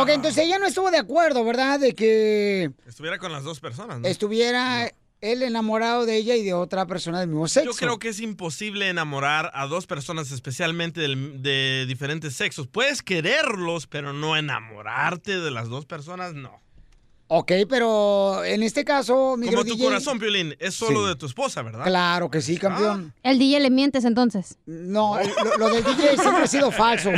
[0.00, 1.80] Ok, entonces ella no estuvo de acuerdo, ¿verdad?
[1.80, 4.06] De que Estuviera con las dos personas, ¿no?
[4.06, 7.70] estuviera él enamorado de ella y de otra persona del mismo sexo.
[7.72, 12.66] Yo creo que es imposible enamorar a dos personas, especialmente del- de diferentes sexos.
[12.68, 16.60] Puedes quererlos, pero no enamorarte de las dos personas, no.
[17.30, 21.08] Ok, pero en este caso, mi Como tu DJ, corazón, Piolín, es solo Sí.
[21.08, 21.84] de tu esposa, ¿verdad?
[21.84, 23.12] Claro que sí, campeón.
[23.22, 24.56] El DJ le mientes entonces.
[24.64, 27.10] No, lo, lo del DJ siempre ha sido falso.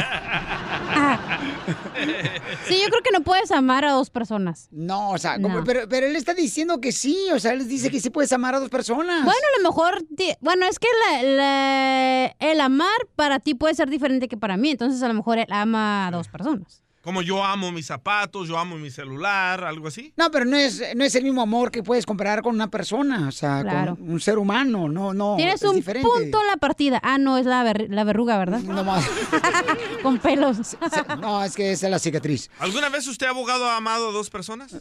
[2.66, 4.68] Sí, yo creo que no puedes amar a dos personas.
[4.70, 7.90] No, o sea, como- pero, pero él está diciendo que sí, o sea, él dice
[7.90, 9.24] que sí puedes amar a dos personas.
[9.24, 10.04] Bueno, a lo mejor,
[10.40, 14.70] bueno, es que la- la- el amar para ti puede ser diferente que para mí,
[14.70, 16.79] entonces a lo mejor él ama a dos personas.
[17.02, 20.12] Como yo amo mis zapatos, yo amo mi celular, algo así.
[20.18, 23.26] No, pero no es, no es el mismo amor que puedes comparar con una persona,
[23.28, 23.96] o sea, Claro.
[23.96, 25.36] con un ser humano, no, no.
[25.36, 26.06] Tienes es un diferente.
[26.06, 27.00] punto en la partida.
[27.02, 28.60] Ah, no, es la, ver- la verruga, ¿verdad?
[28.60, 29.08] No más.
[30.02, 30.76] Con pelos.
[31.20, 32.50] No, es que esa es la cicatriz.
[32.58, 34.76] ¿Alguna vez usted, abogado, ha amado a dos personas?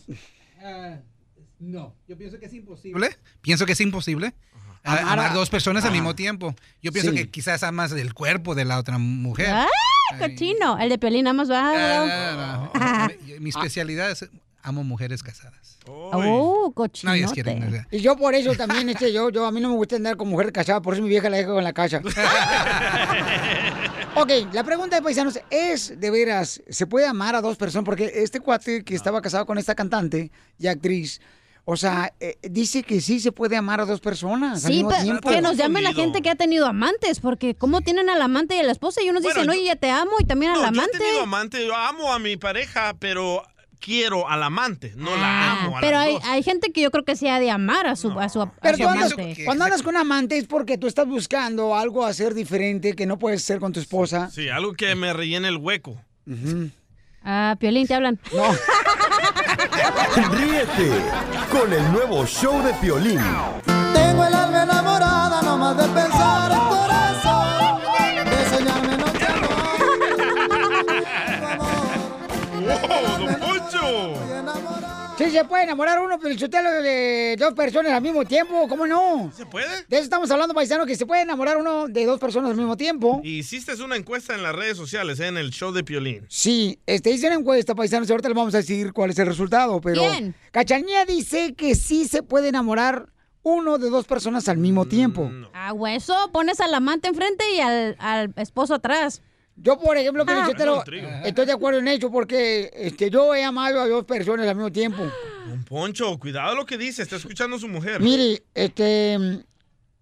[1.60, 3.18] no, yo pienso que es imposible.
[3.42, 4.34] Pienso que es imposible.
[4.84, 6.56] A- amar dos personas al mismo tiempo.
[6.82, 7.18] Yo pienso Sí.
[7.18, 9.50] que quizás amas el cuerpo de la otra mujer.
[9.52, 9.68] ¡Ah,
[10.18, 10.78] cochino!
[10.80, 11.72] El de Piolín nada más va.
[11.74, 13.10] Ah, no, no.
[13.40, 14.28] Mi especialidad es
[14.62, 15.78] amo mujeres casadas.
[15.92, 17.16] Oh, cochino.
[17.16, 17.86] No, quieren.
[17.90, 20.28] Y yo por eso también, este, yo, yo, a mí no me gusta andar con
[20.28, 22.02] mujer casada, por eso mi vieja la dejo en la casa.
[24.16, 27.86] ok, la pregunta de paisanos es, de veras, ¿se puede amar a dos personas?
[27.86, 31.22] Porque este cuate que estaba casado con esta cantante y actriz,
[31.66, 34.90] o sea, eh, dice que sí se puede amar a dos personas al Sí, mismo
[34.90, 35.30] pero tiempo.
[35.30, 38.60] que nos llame la gente que ha tenido amantes, porque ¿cómo tienen al amante y
[38.60, 39.02] a la esposa?
[39.04, 40.70] Y unos Bueno, dicen, yo- oye, ya te amo, y también al No, yo he
[40.70, 40.98] amante.
[40.98, 43.44] tenido amante, yo amo a mi pareja, pero
[43.80, 46.24] quiero al amante, no la amo a Ah, Pero las hay, dos.
[46.26, 48.52] hay gente que yo creo que sí ha de amar a su, a su, a
[48.62, 49.38] Pero su amante.
[49.46, 53.06] cuando andas con un amante es porque tú estás buscando algo a hacer diferente que
[53.06, 54.30] no puedes hacer con tu esposa.
[54.32, 56.02] Sí, algo que me rellene el hueco.
[57.24, 58.20] Ah, Piolín, te hablan.
[58.34, 58.44] No.
[60.32, 61.04] Ríete
[61.52, 63.22] con el nuevo show de Piolín.
[63.94, 66.19] Tengo el alma enamorada nomás de pensar
[75.30, 79.32] Sí, se puede enamorar uno, pero de dos personas al mismo tiempo, ¿cómo no?
[79.36, 79.68] ¿Se puede?
[79.88, 82.76] De eso estamos hablando, paisano, que se puede enamorar uno de dos personas al mismo
[82.76, 83.22] tiempo.
[83.24, 85.28] Y hiciste una encuesta en las redes sociales, ¿eh?
[85.28, 86.26] en el show de Piolín.
[86.30, 89.28] Sí, este hice una encuesta, paisanos, y ahorita les vamos a decir cuál es el
[89.28, 90.02] resultado, pero...
[90.02, 90.36] ¿Quién?
[90.52, 93.10] Cachanía dice que sí se puede enamorar
[93.44, 95.30] uno de dos personas al mismo tiempo.
[95.54, 99.22] Ah, hueso, pones al amante enfrente y al, al esposo atrás.
[99.62, 100.26] Yo, por ejemplo, Ah.
[100.46, 100.84] Pelichotero,
[101.26, 104.72] estoy de acuerdo en eso porque este, yo he amado a dos personas al mismo
[104.72, 105.04] tiempo.
[105.48, 108.00] Don Poncho, cuidado lo que dice, está escuchando su mujer.
[108.00, 109.44] Mire, este,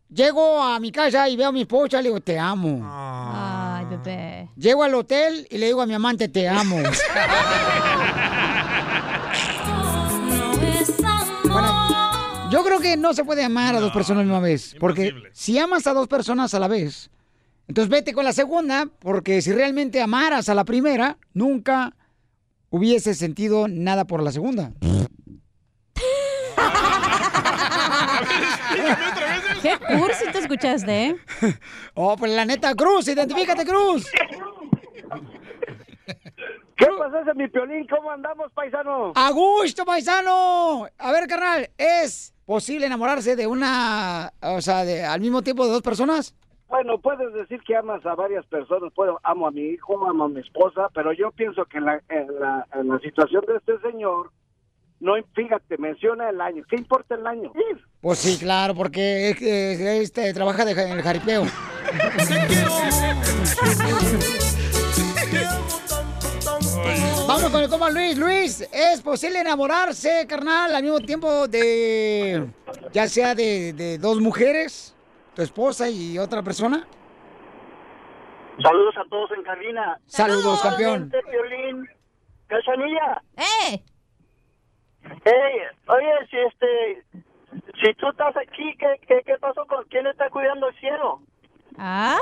[0.09, 2.81] llego a mi casa y veo a mi esposa y le digo, te amo.
[2.83, 4.49] Ay, bebé.
[4.55, 6.77] Llego al hotel y le digo a mi amante, te amo.
[11.43, 14.75] Bueno, yo creo que no se puede amar a dos personas a la misma vez.
[14.79, 17.09] Porque si amas a dos personas a la vez,
[17.67, 21.93] entonces vete con la segunda, porque si realmente amaras a la primera, nunca
[22.69, 24.71] hubiese sentido nada por la segunda.
[29.61, 31.15] Qué cursi te escuchaste, ¿eh?
[31.93, 34.09] Oh, pues la neta, Cruz, identifícate, Cruz.
[36.77, 37.87] ¿Qué pasa ese mi piolín?
[37.87, 39.11] ¿Cómo andamos, paisano?
[39.15, 40.87] A gusto, paisano.
[40.97, 45.71] A ver, carnal, ¿es posible enamorarse de una, o sea, de, al mismo tiempo de
[45.71, 46.35] dos personas?
[46.67, 48.91] Bueno, puedes decir que amas a varias personas.
[48.93, 52.01] Puedo, amo a mi hijo, amo a mi esposa, pero yo pienso que en la,
[52.09, 54.31] en la, en la situación de este señor,
[54.99, 56.63] no, fíjate, menciona el año.
[56.69, 57.53] ¿Qué importa el año?
[58.01, 61.43] Pues sí, claro, porque es que, este trabaja de, en el jaripeo.
[67.27, 68.17] Vamos con el compa Luis.
[68.17, 72.47] Luis, ¿es posible enamorarse, carnal, al mismo tiempo de,
[72.91, 74.95] ya sea de, de dos mujeres,
[75.37, 76.87] tu esposa y otra persona?
[78.59, 79.99] Saludos a todos en cabina.
[80.07, 81.11] Saludos, campeón.
[81.11, 81.87] Piolín.
[82.47, 83.21] Cachanilla.
[83.37, 83.83] ¡Eh!
[85.03, 85.59] Ey,
[85.89, 87.03] oye, si este,
[87.79, 91.21] si tú estás aquí, ¿qué, qué, qué pasó con quién está cuidando el cielo?
[91.77, 92.19] ¡Ay!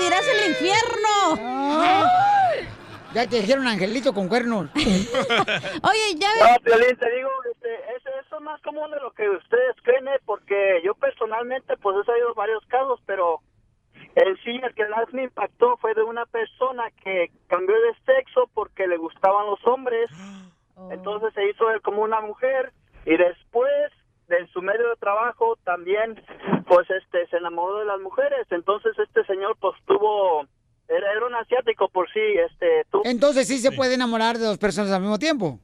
[0.00, 2.06] ¡Dirás el infierno!
[3.12, 4.70] Ya te dijeron angelito con cuernos.
[4.74, 7.74] Oye, ya No, Piolín, te digo, este,
[8.38, 10.20] es más común de lo que ustedes creen, ¿eh?
[10.24, 13.40] porque yo personalmente, pues he sabido varios casos, pero
[14.14, 18.48] en sí el que más me impactó fue de una persona que cambió de sexo
[18.54, 20.10] porque le gustaban los hombres,
[20.90, 22.72] entonces se hizo él como una mujer
[23.04, 23.92] y después
[24.28, 26.22] de en su medio de trabajo también
[26.66, 30.46] pues este se enamoró de las mujeres, entonces este señor pues tuvo
[30.86, 34.58] era, era un asiático por sí, este tuvo Entonces sí se puede enamorar de dos
[34.58, 35.58] personas al mismo tiempo.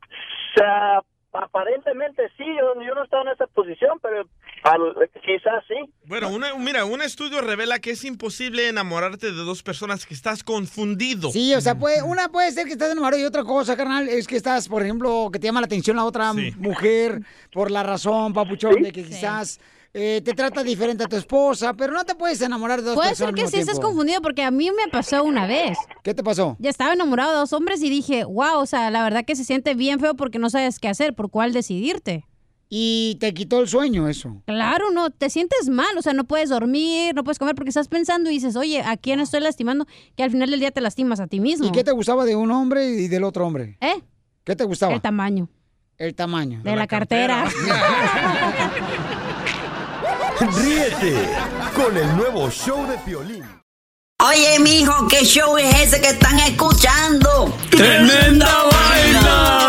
[0.00, 1.00] O sea,
[1.32, 4.26] aparentemente sí, yo, yo no estaba en esa posición, pero
[4.64, 4.94] al-
[5.24, 5.74] quizás sí.
[6.04, 10.44] Bueno, una- mira, un estudio revela que es imposible enamorarte de dos personas que estás
[10.44, 11.30] confundido.
[11.30, 14.26] Sí, o sea, puede, una puede ser que estás enamorado y otra cosa, carnal, es
[14.26, 16.52] que estás, por ejemplo, que te llama la atención la otra Sí.
[16.58, 17.20] mujer
[17.52, 19.60] por la razón, papuchón, de que quizás
[19.94, 23.10] eh, te trata diferente a tu esposa, pero no te puedes enamorar de dos Puede
[23.10, 25.76] personas ser que sí estés confundido porque a mí me pasó una vez.
[26.02, 26.56] ¿Qué te pasó?
[26.58, 29.44] Ya estaba enamorado de dos hombres y dije, wow, o sea, la verdad que se
[29.44, 32.26] siente bien feo porque no sabes qué hacer, por cuál decidirte.
[32.74, 34.42] Y te quitó el sueño eso.
[34.46, 37.88] Claro, no, te sientes mal, o sea, no puedes dormir, no puedes comer porque estás
[37.88, 39.86] pensando y dices, oye, ¿a quién estoy lastimando?
[40.16, 41.66] Que al final del día te lastimas a ti mismo.
[41.66, 43.76] ¿Y qué te gustaba de un hombre y del otro hombre?
[43.82, 44.02] ¿Eh?
[44.42, 44.94] ¿Qué te gustaba?
[44.94, 45.50] El tamaño.
[45.98, 46.62] El tamaño.
[46.62, 47.44] De, la, cartera.
[50.40, 51.14] Ríete
[51.74, 53.44] con el nuevo show de Piolín.
[54.20, 57.52] Oye, mijo, ¿qué show es ese que están escuchando?
[57.70, 59.68] ¡Tremenda vaina!